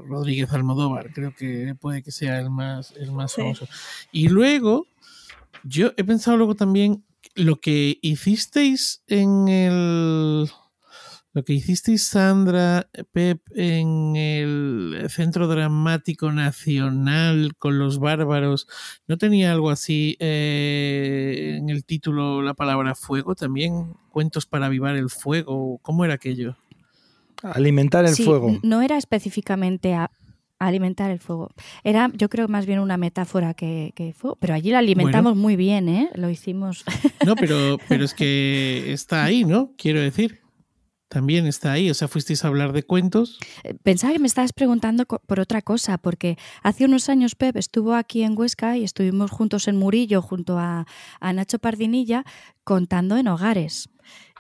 [0.08, 3.68] Rodríguez Almodóvar, creo que puede que sea el más, el más famoso.
[4.14, 4.88] Y luego,
[5.66, 7.04] yo he pensado luego también
[7.36, 10.50] lo que hicisteis en el
[11.36, 18.70] Lo que hicisteis, Sandra, Pep, en el Centro Dramático Nacional con los bárbaros,
[19.06, 23.98] ¿no tenía algo así eh, en el título la palabra fuego también?
[24.12, 25.78] ¿Cuentos para avivar el fuego?
[25.82, 26.56] ¿Cómo era aquello?
[27.44, 28.58] Alimentar el fuego.
[28.64, 30.12] No era específicamente a
[30.58, 31.50] alimentar el fuego.
[31.84, 34.38] Era, yo creo, más bien una metáfora que, que fuego.
[34.40, 36.10] Pero allí lo alimentamos muy bien, ¿eh?
[36.16, 36.86] Lo hicimos.
[37.26, 39.74] No, pero, pero es que está ahí, ¿no?
[39.76, 40.45] Quiero decir
[41.08, 41.89] también está ahí.
[41.89, 43.39] O sea, fuisteis a hablar de cuentos.
[43.64, 47.93] Eh, pensaba que me estabas preguntando por otra cosa, porque hace unos años Pep estuvo
[47.93, 50.86] aquí en Huesca y estuvimos juntos en Murillo junto a,
[51.20, 52.26] a Nacho Pardinilla
[52.64, 53.89] contando en hogares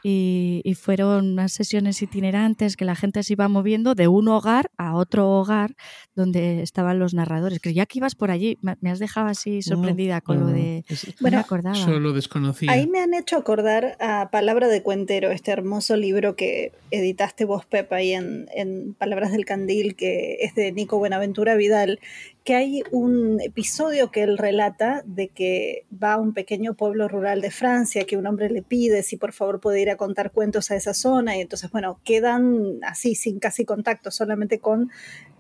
[0.07, 4.93] y, fueron unas sesiones itinerantes que la gente se iba moviendo de un hogar a
[4.93, 5.75] otro hogar
[6.13, 7.59] donde estaban los narradores.
[7.63, 10.85] ya que ibas por allí, me has dejado así sorprendida con lo de...
[11.21, 11.75] bueno, acordaba.
[11.75, 12.71] Solo desconocía.
[12.71, 17.65] Ahí me han hecho acordar a Palabra de Cuentero, este hermoso libro que editaste vos,
[17.65, 21.99] Pepa, ahí en, en Palabras del Candil, que es de Nico Buenaventura Vidal,
[22.45, 27.41] que hay un episodio que él relata de que va a un pequeño pueblo rural
[27.41, 30.69] de Francia, que un hombre le pide si por favor puede ir a contar cuentos
[30.69, 34.91] a esa zona, y entonces, bueno, quedan así, sin casi contacto, solamente con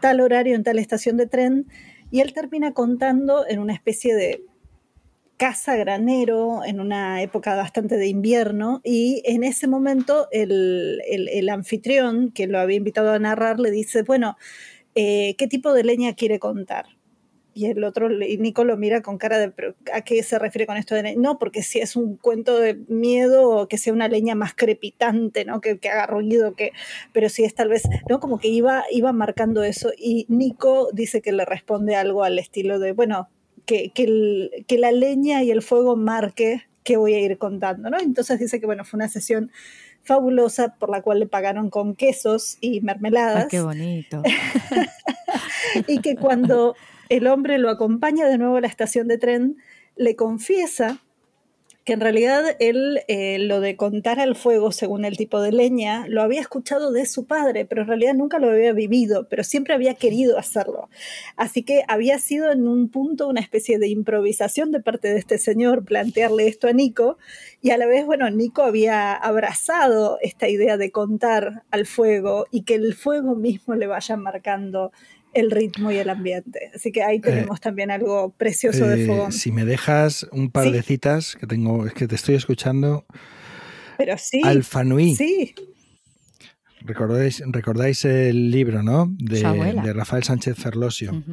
[0.01, 1.67] tal horario en tal estación de tren,
[2.09, 4.43] y él termina contando en una especie de
[5.37, 12.31] casa granero en una época bastante de invierno y en ese momento el, el anfitrión
[12.31, 14.37] que lo había invitado a narrar le dice, bueno,
[14.95, 16.85] eh, ¿qué tipo de leña quiere contar?
[17.53, 19.53] Y el otro, y Nico lo mira con cara de,
[19.93, 21.21] ¿a qué se refiere con esto de leña?
[21.21, 25.61] No, porque si es un cuento de miedo, que sea una leña más crepitante, ¿no?
[25.61, 26.73] Que, que, haga ruido, que,
[27.13, 28.19] pero si es tal vez, ¿no?
[28.19, 29.91] Como que iba, iba marcando eso.
[29.97, 33.29] Y Nico dice que le responde algo al estilo de, bueno,
[33.65, 37.99] que, que, que la leña y el fuego marque qué voy a ir contando, ¿no?
[37.99, 39.51] Entonces dice que, bueno, fue una sesión
[40.05, 43.47] fabulosa por la cual le pagaron con quesos y mermeladas.
[43.49, 44.21] qué bonito.
[45.87, 46.75] y que cuando
[47.09, 49.57] el hombre lo acompaña de nuevo a la estación de tren,
[49.95, 50.99] le confiesa
[51.85, 56.05] que en realidad él eh, lo de contar al fuego según el tipo de leña
[56.07, 59.75] lo había escuchado de su padre, pero en realidad nunca lo había vivido, pero siempre
[59.75, 60.89] había querido hacerlo.
[61.37, 65.37] Así que había sido en un punto una especie de improvisación de parte de este
[65.37, 67.19] señor plantearle esto a Nico
[67.61, 72.63] y a la vez, bueno, Nico había abrazado esta idea de contar al fuego y
[72.63, 74.91] que el fuego mismo le vaya marcando
[75.35, 76.71] el ritmo y el ambiente.
[76.73, 79.31] Así que ahí eh, tenemos también algo precioso de eh, fogón.
[79.31, 83.05] Si me dejas un par de citas que tengo, es que te estoy escuchando.
[83.97, 84.41] Pero sí.
[84.43, 85.15] Alfanui.
[85.15, 85.53] Sí.
[86.81, 89.07] ¿Recordáis, recordáis el libro, ¿no?
[89.17, 91.23] De, Rafael Sánchez Ferlosio.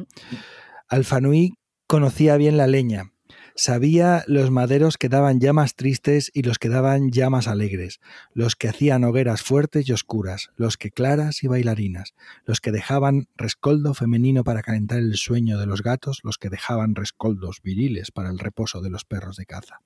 [0.89, 1.53] Alfanui
[1.87, 3.12] conocía bien la leña
[3.55, 7.99] Sabía los maderos que daban llamas tristes y los que daban llamas alegres,
[8.33, 13.27] los que hacían hogueras fuertes y oscuras, los que claras y bailarinas, los que dejaban
[13.35, 18.29] rescoldo femenino para calentar el sueño de los gatos, los que dejaban rescoldos viriles para
[18.29, 19.81] el reposo de los perros de caza.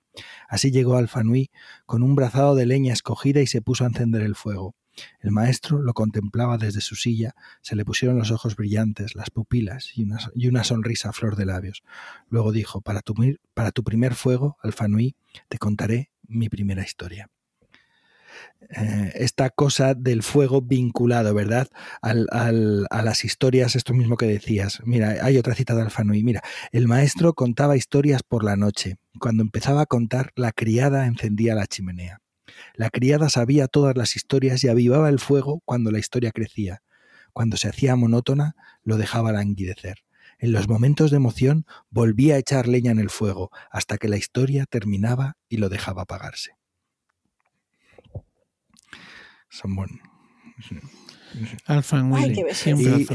[0.48, 1.52] Así llegó Alfanui
[1.86, 4.76] con un brazado de leña escogida y se puso a encender el fuego.
[5.20, 9.92] El maestro lo contemplaba desde su silla, se le pusieron los ojos brillantes, las pupilas
[9.96, 10.04] y
[10.48, 11.84] una, sonrisa a flor de labios.
[12.30, 13.14] Luego dijo, para tu,
[13.54, 15.16] para tu primer fuego, Alfanui,
[15.50, 17.30] te contaré mi primera historia.
[18.70, 21.68] Eh, esta cosa del fuego vinculado, ¿verdad?
[22.02, 24.82] Al, a las historias, esto mismo que decías.
[24.84, 26.24] Mira, hay otra cita de Alfanui.
[26.24, 26.42] Mira,
[26.72, 28.98] el maestro contaba historias por la noche.
[29.20, 32.22] Cuando empezaba a contar, la criada encendía la chimenea.
[32.74, 36.82] La criada sabía todas las historias y avivaba el fuego cuando la historia crecía.
[37.34, 40.04] Cuando se hacía monótona, lo dejaba languidecer.
[40.40, 44.18] En los momentos de emoción volvía a echar leña en el fuego hasta que la
[44.18, 46.52] historia terminaba y lo dejaba apagarse.
[49.50, 50.00] Son buenos.
[51.66, 52.04] Alfa
[52.54, 53.06] siempre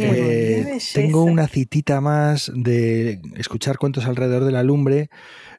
[0.95, 5.11] tengo una citita más de escuchar cuentos alrededor de la lumbre,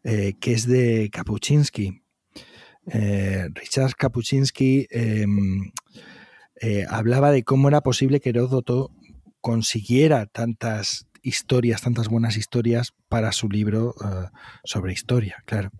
[0.03, 2.03] eh, que es de Kapuczynski.
[2.88, 5.71] Eh, Richard Kapuscinski em,
[6.61, 8.91] eh, hablaba de cómo era posible que Heródoto
[9.41, 14.27] consiguiera tantas historias, tantas buenas historias para su libro eh,
[14.63, 15.71] sobre historia, claro.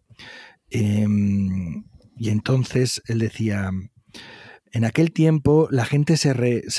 [0.70, 1.84] Em,
[2.18, 3.70] y entonces él decía,
[4.72, 6.34] en aquel tiempo la gente se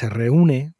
[0.08, 0.73] reúne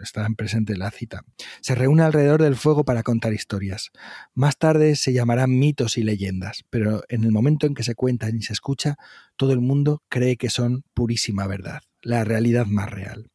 [0.00, 1.22] está en presente la cita,
[1.60, 3.90] se reúne alrededor del fuego para contar historias.
[4.34, 8.36] Más tarde se llamarán mitos y leyendas, pero en el momento en que se cuentan
[8.36, 8.96] y se escucha,
[9.36, 13.30] todo el mundo cree que son purísima verdad, la realidad más real.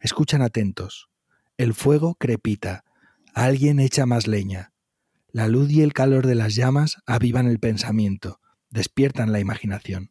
[0.00, 1.08] Escuchan atentos.
[1.56, 2.84] El fuego crepita,
[3.34, 4.72] alguien echa más leña.
[5.30, 8.40] La luz y el calor de las llamas avivan el pensamiento,
[8.70, 10.10] despiertan la imaginación.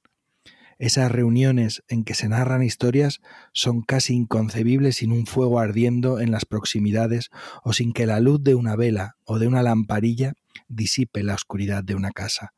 [0.84, 3.22] Esas reuniones en que se narran historias
[3.54, 7.30] son casi inconcebibles sin un fuego ardiendo en las proximidades
[7.64, 10.34] o sin que la luz de una vela o de una lamparilla
[10.68, 12.54] disipe la oscuridad de una casa.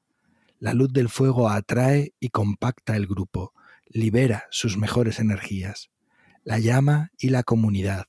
[0.57, 3.53] La luz del fuego atrae y compacta el grupo,
[3.89, 5.91] libera sus mejores energías.
[6.43, 8.05] La llama y la comunidad,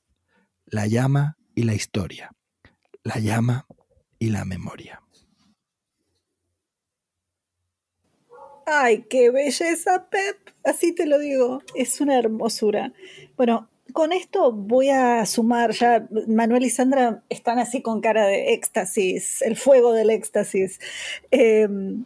[0.65, 2.31] la llama y la historia,
[3.03, 3.67] la llama
[4.17, 4.99] y la memoria.
[8.69, 10.37] Ay, qué belleza, Pep.
[10.65, 11.61] Así te lo digo.
[11.73, 12.91] Es una hermosura.
[13.37, 16.05] Bueno, con esto voy a sumar ya.
[16.27, 20.81] Manuel y Sandra están así con cara de éxtasis, el fuego del éxtasis.
[21.31, 22.03] Em,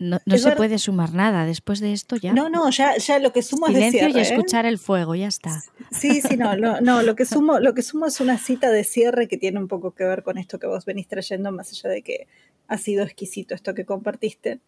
[0.00, 2.32] no, se puede sumar nada después de esto ya.
[2.32, 4.22] No, no, ya, ya lo que sumo es de cierre, y ¿eh?
[4.22, 5.62] escuchar el fuego, ya está.
[5.92, 9.28] Sí, sí, no, no, lo que sumo, lo que sumo es una cita de cierre
[9.28, 12.02] que tiene un poco que ver con esto que vos venís trayendo, más allá de
[12.02, 12.26] que
[12.66, 14.58] ha sido exquisito esto que compartiste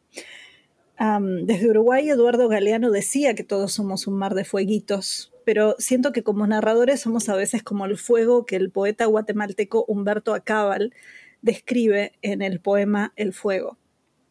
[0.99, 6.23] desde Uruguay, Eduardo Galeano decía que todos somos un mar de fueguitos, pero siento que
[6.23, 10.95] como narradores somos a veces como el fuego que el poeta guatemalteco Humberto Acábal
[11.43, 13.77] describe en el poema El fuego.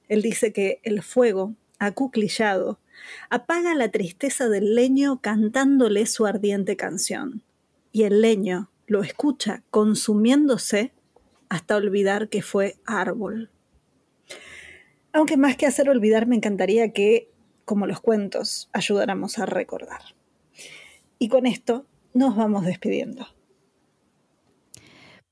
[0.07, 2.79] Él dice que el fuego, acuclillado,
[3.29, 7.43] apaga la tristeza del leño cantándole su ardiente canción,
[7.91, 10.93] y el leño lo escucha consumiéndose
[11.49, 13.49] hasta olvidar que fue árbol.
[15.13, 17.29] Aunque más que hacer olvidar, me encantaría que,
[17.65, 20.01] como los cuentos, ayudáramos a recordar.
[21.19, 23.27] Y con esto nos vamos despidiendo.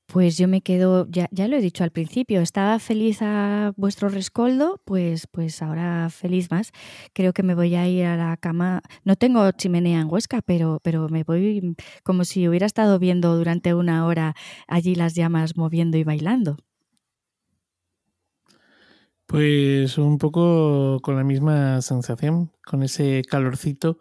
[0.05, 4.09] Pues yo me quedo, ya, ya, lo he dicho al principio, estaba feliz a vuestro
[4.09, 6.73] rescoldo, pues, pues ahora feliz más.
[7.13, 8.81] Creo que me voy a ir a la cama.
[9.05, 13.73] No tengo chimenea en Huesca, pero, pero me voy como si hubiera estado viendo durante
[13.73, 14.35] una hora
[14.67, 16.57] allí las llamas moviendo y bailando.
[19.31, 23.97] Pues un poco con la misma sensación, con ese calorcito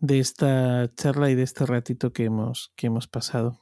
[0.00, 3.60] de esta charla y de este ratito que hemos, que hemos pasado.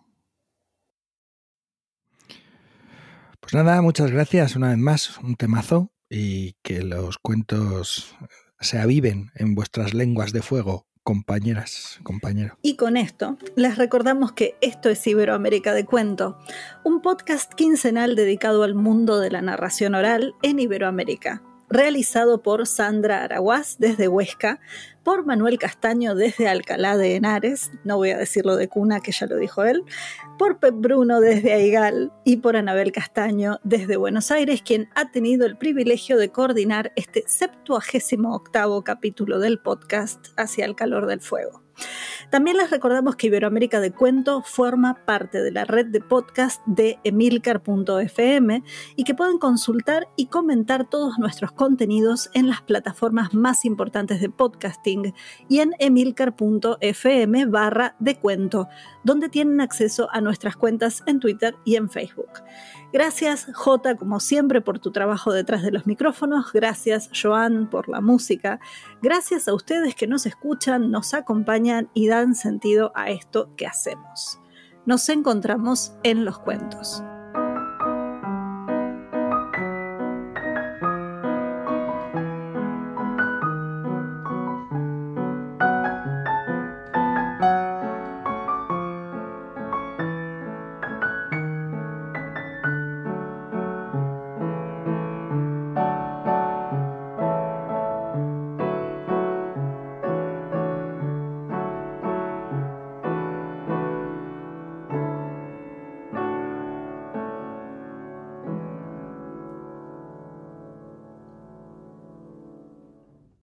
[3.38, 8.16] Pues nada, muchas gracias una vez más, un temazo y que los cuentos
[8.58, 12.56] se aviven en vuestras lenguas de fuego compañeras, compañeros.
[12.62, 16.38] Y con esto, les recordamos que esto es Iberoamérica de Cuento,
[16.84, 23.24] un podcast quincenal dedicado al mundo de la narración oral en Iberoamérica realizado por Sandra
[23.24, 24.60] Araguaz desde Huesca,
[25.04, 29.26] por Manuel Castaño desde Alcalá de Henares, no voy a decirlo de cuna, que ya
[29.26, 29.84] lo dijo él,
[30.38, 35.46] por Pep Bruno desde Aigal y por Anabel Castaño desde Buenos Aires, quien ha tenido
[35.46, 41.62] el privilegio de coordinar este 78 octavo capítulo del podcast Hacia el calor del fuego.
[42.30, 46.98] También les recordamos que Iberoamérica de Cuento forma parte de la red de podcast de
[47.04, 48.62] emilcar.fm
[48.96, 54.30] y que pueden consultar y comentar todos nuestros contenidos en las plataformas más importantes de
[54.30, 55.14] podcasting
[55.48, 58.68] y en emilcar.fm barra de cuento,
[59.02, 62.30] donde tienen acceso a nuestras cuentas en Twitter y en Facebook.
[62.92, 66.52] Gracias, J, como siempre, por tu trabajo detrás de los micrófonos.
[66.52, 68.58] Gracias, Joan, por la música.
[69.00, 74.40] Gracias a ustedes que nos escuchan, nos acompañan y dan sentido a esto que hacemos.
[74.86, 77.02] Nos encontramos en los cuentos.